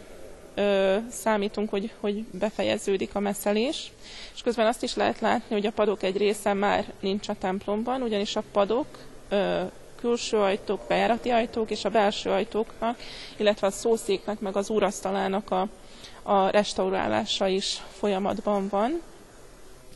számítunk, 1.11 1.71
hogy, 1.71 1.93
hogy 2.01 2.23
befejeződik 2.23 3.15
a 3.15 3.21
messzelés. 3.21 3.93
És 4.35 4.43
közben 4.43 4.67
azt 4.67 4.83
is 4.83 4.95
lehet 4.95 5.21
látni, 5.21 5.55
hogy 5.55 5.67
a 5.67 5.73
padok 5.73 6.03
egy 6.03 6.17
része 6.17 6.53
már 6.53 6.93
nincs 7.01 7.29
a 7.29 7.35
templomban, 7.39 8.03
ugyanis 8.03 8.37
a 8.37 8.43
padok 8.53 8.87
külső 9.97 10.37
ajtók, 10.37 10.81
bejárati 10.89 11.31
ajtók 11.31 11.71
és 11.71 11.85
a 11.85 11.91
belső 11.91 12.31
ajtóknak, 12.31 12.99
illetve 13.37 13.67
a 13.67 13.71
szószéknek, 13.71 14.41
meg 14.41 14.57
az 14.57 14.71
úrasztalának 14.71 15.51
a, 15.51 15.69
a 16.23 16.49
restaurálása 16.49 17.47
is 17.47 17.83
folyamatban 17.93 18.69
van. 18.69 19.01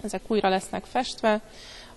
Ezek 0.02 0.20
újra 0.26 0.48
lesznek 0.48 0.84
festve, 0.84 1.40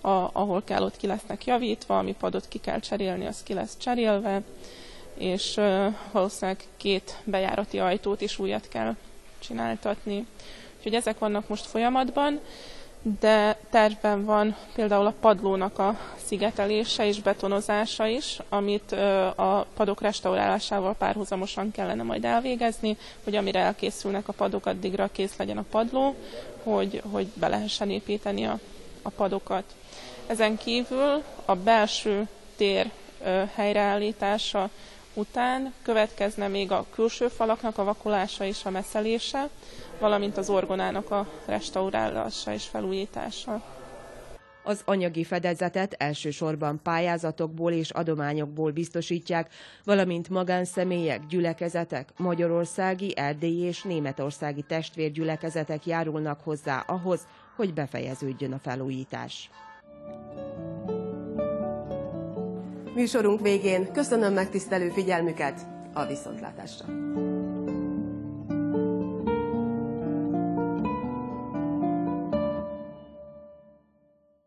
a, 0.01 0.29
ahol 0.31 0.63
kell, 0.63 0.83
ott 0.83 0.97
ki 0.97 1.07
lesznek 1.07 1.45
javítva, 1.45 1.97
ami 1.97 2.13
padot 2.13 2.47
ki 2.47 2.59
kell 2.59 2.79
cserélni, 2.79 3.25
az 3.25 3.43
ki 3.43 3.53
lesz 3.53 3.77
cserélve, 3.77 4.41
és 5.17 5.57
uh, 5.57 5.93
valószínűleg 6.11 6.63
két 6.77 7.17
bejárati 7.23 7.79
ajtót 7.79 8.21
is 8.21 8.39
újat 8.39 8.67
kell 8.67 8.95
csináltatni. 9.39 10.25
Úgyhogy 10.77 10.93
ezek 10.93 11.19
vannak 11.19 11.47
most 11.47 11.65
folyamatban 11.65 12.39
de 13.19 13.57
tervben 13.69 14.25
van 14.25 14.55
például 14.73 15.05
a 15.05 15.13
padlónak 15.19 15.79
a 15.79 15.99
szigetelése 16.25 17.05
és 17.05 17.21
betonozása 17.21 18.07
is, 18.07 18.39
amit 18.49 18.91
a 19.35 19.65
padok 19.75 20.01
restaurálásával 20.01 20.95
párhuzamosan 20.95 21.71
kellene 21.71 22.03
majd 22.03 22.25
elvégezni, 22.25 22.97
hogy 23.23 23.35
amire 23.35 23.59
elkészülnek 23.59 24.27
a 24.27 24.33
padok, 24.33 24.65
addigra 24.65 25.09
kész 25.11 25.37
legyen 25.37 25.57
a 25.57 25.65
padló, 25.69 26.15
hogy, 26.63 27.01
hogy 27.11 27.27
be 27.33 27.47
lehessen 27.47 27.89
építeni 27.89 28.45
a, 28.45 28.59
a 29.01 29.09
padokat. 29.09 29.63
Ezen 30.27 30.57
kívül 30.57 31.23
a 31.45 31.55
belső 31.55 32.27
tér 32.55 32.91
helyreállítása 33.53 34.69
után 35.13 35.73
következne 35.81 36.47
még 36.47 36.71
a 36.71 36.85
külső 36.93 37.27
falaknak 37.27 37.77
a 37.77 37.83
vakulása 37.83 38.45
és 38.45 38.65
a 38.65 38.69
meszelése, 38.69 39.49
valamint 39.99 40.37
az 40.37 40.49
orgonának 40.49 41.11
a 41.11 41.27
restaurálása 41.45 42.53
és 42.53 42.63
felújítása. 42.63 43.61
Az 44.63 44.81
anyagi 44.85 45.23
fedezetet 45.23 45.93
elsősorban 45.93 46.79
pályázatokból 46.83 47.71
és 47.71 47.89
adományokból 47.89 48.71
biztosítják, 48.71 49.53
valamint 49.83 50.29
magánszemélyek, 50.29 51.27
gyülekezetek, 51.27 52.09
magyarországi, 52.17 53.17
erdélyi 53.17 53.61
és 53.61 53.81
németországi 53.81 54.61
testvérgyülekezetek 54.61 55.85
járulnak 55.85 56.39
hozzá 56.43 56.83
ahhoz, 56.87 57.27
hogy 57.55 57.73
befejeződjön 57.73 58.53
a 58.53 58.59
felújítás. 58.59 59.49
Műsorunk 62.95 63.41
végén 63.41 63.91
köszönöm 63.91 64.33
megtisztelő 64.33 64.89
figyelmüket 64.89 65.61
a 65.93 66.05
viszontlátásra! 66.05 66.85